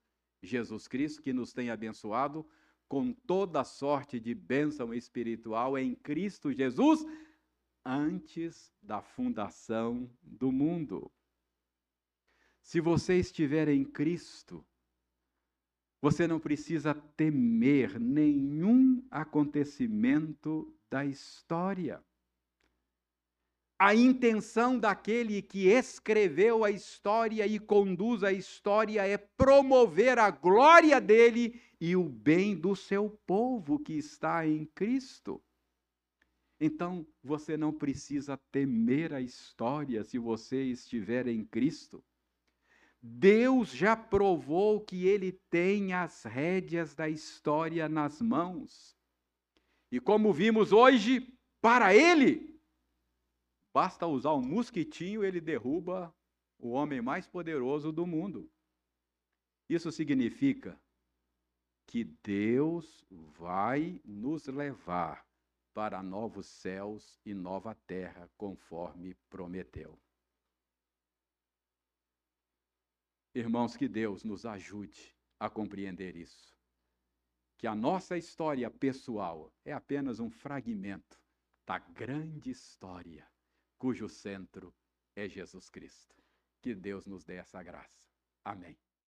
Jesus 0.43 0.89
Cristo, 0.89 1.23
que 1.23 1.33
nos 1.33 1.53
tem 1.53 1.71
abençoado 1.71 2.47
com 2.89 3.13
toda 3.13 3.63
sorte 3.65 4.19
de 4.19 4.35
bênção 4.35 4.95
espiritual 4.95 5.77
em 5.77 5.95
Cristo 5.95 6.53
Jesus, 6.53 7.05
antes 7.85 8.73
da 8.83 9.03
fundação 9.03 10.11
do 10.23 10.51
mundo. 10.51 11.13
Se 12.63 12.81
você 12.81 13.19
estiver 13.19 13.69
em 13.69 13.85
Cristo, 13.85 14.67
você 16.01 16.27
não 16.27 16.39
precisa 16.39 16.95
temer 16.95 17.99
nenhum 17.99 19.05
acontecimento 19.11 20.73
da 20.91 21.05
história. 21.05 22.03
A 23.81 23.95
intenção 23.95 24.79
daquele 24.79 25.41
que 25.41 25.69
escreveu 25.69 26.65
a 26.65 26.71
história 26.71 27.47
e 27.47 27.61
conduz 27.61 28.25
a 28.25 28.33
história 28.33 29.07
é 29.07 29.17
promover 29.17 30.19
a 30.19 30.31
glória 30.31 31.01
dele 31.01 31.61
e 31.81 31.95
o 31.95 32.09
bem 32.09 32.57
do 32.57 32.75
seu 32.75 33.09
povo 33.25 33.79
que 33.79 33.93
está 33.93 34.45
em 34.47 34.67
Cristo. 34.67 35.41
Então, 36.61 37.07
você 37.23 37.57
não 37.57 37.73
precisa 37.73 38.37
temer 38.51 39.15
a 39.15 39.21
história 39.21 40.03
se 40.03 40.19
você 40.19 40.65
estiver 40.65 41.29
em 41.29 41.45
Cristo. 41.45 42.03
Deus 43.01 43.71
já 43.71 43.97
provou 43.97 44.81
que 44.81 45.07
ele 45.07 45.33
tem 45.51 45.93
as 45.93 46.25
rédeas 46.25 46.95
da 46.95 47.09
história 47.09 47.89
nas 47.89 48.21
mãos. 48.21 48.97
E 49.91 50.01
como 50.01 50.33
vimos 50.33 50.73
hoje, 50.73 51.33
para 51.61 51.95
ele, 51.95 52.61
basta 53.73 54.07
usar 54.07 54.35
um 54.35 54.43
mosquitinho, 54.43 55.25
ele 55.25 55.41
derruba 55.41 56.15
o 56.59 56.71
homem 56.71 57.01
mais 57.01 57.27
poderoso 57.27 57.93
do 57.93 58.07
mundo. 58.07 58.51
Isso 59.69 59.93
significa 59.93 60.79
que 61.87 62.05
Deus 62.05 63.05
vai 63.11 64.01
nos 64.05 64.47
levar 64.47 65.25
para 65.73 66.03
novos 66.03 66.47
céus 66.47 67.21
e 67.25 67.33
nova 67.33 67.75
terra, 67.87 68.29
conforme 68.37 69.15
prometeu. 69.31 69.99
Irmãos, 73.35 73.77
que 73.77 73.89
Deus 73.89 74.25
nos 74.25 74.47
ajude 74.47 75.15
a 75.39 75.49
compreender 75.49 76.17
isso. 76.17 76.57
Que 77.57 77.67
a 77.67 77.75
nossa 77.75 78.17
história 78.17 78.71
pessoal 78.71 79.53
é 79.65 79.73
apenas 79.73 80.21
um 80.21 80.31
fragmento 80.31 81.21
da 81.67 81.79
grande 81.79 82.51
história, 82.51 83.29
cujo 83.77 84.09
centro 84.09 84.75
é 85.15 85.29
Jesus 85.29 85.69
Cristo. 85.69 86.17
Que 86.61 86.75
Deus 86.75 87.07
nos 87.07 87.25
dê 87.25 87.35
essa 87.35 87.63
graça. 87.63 88.09
Amém. 88.45 88.79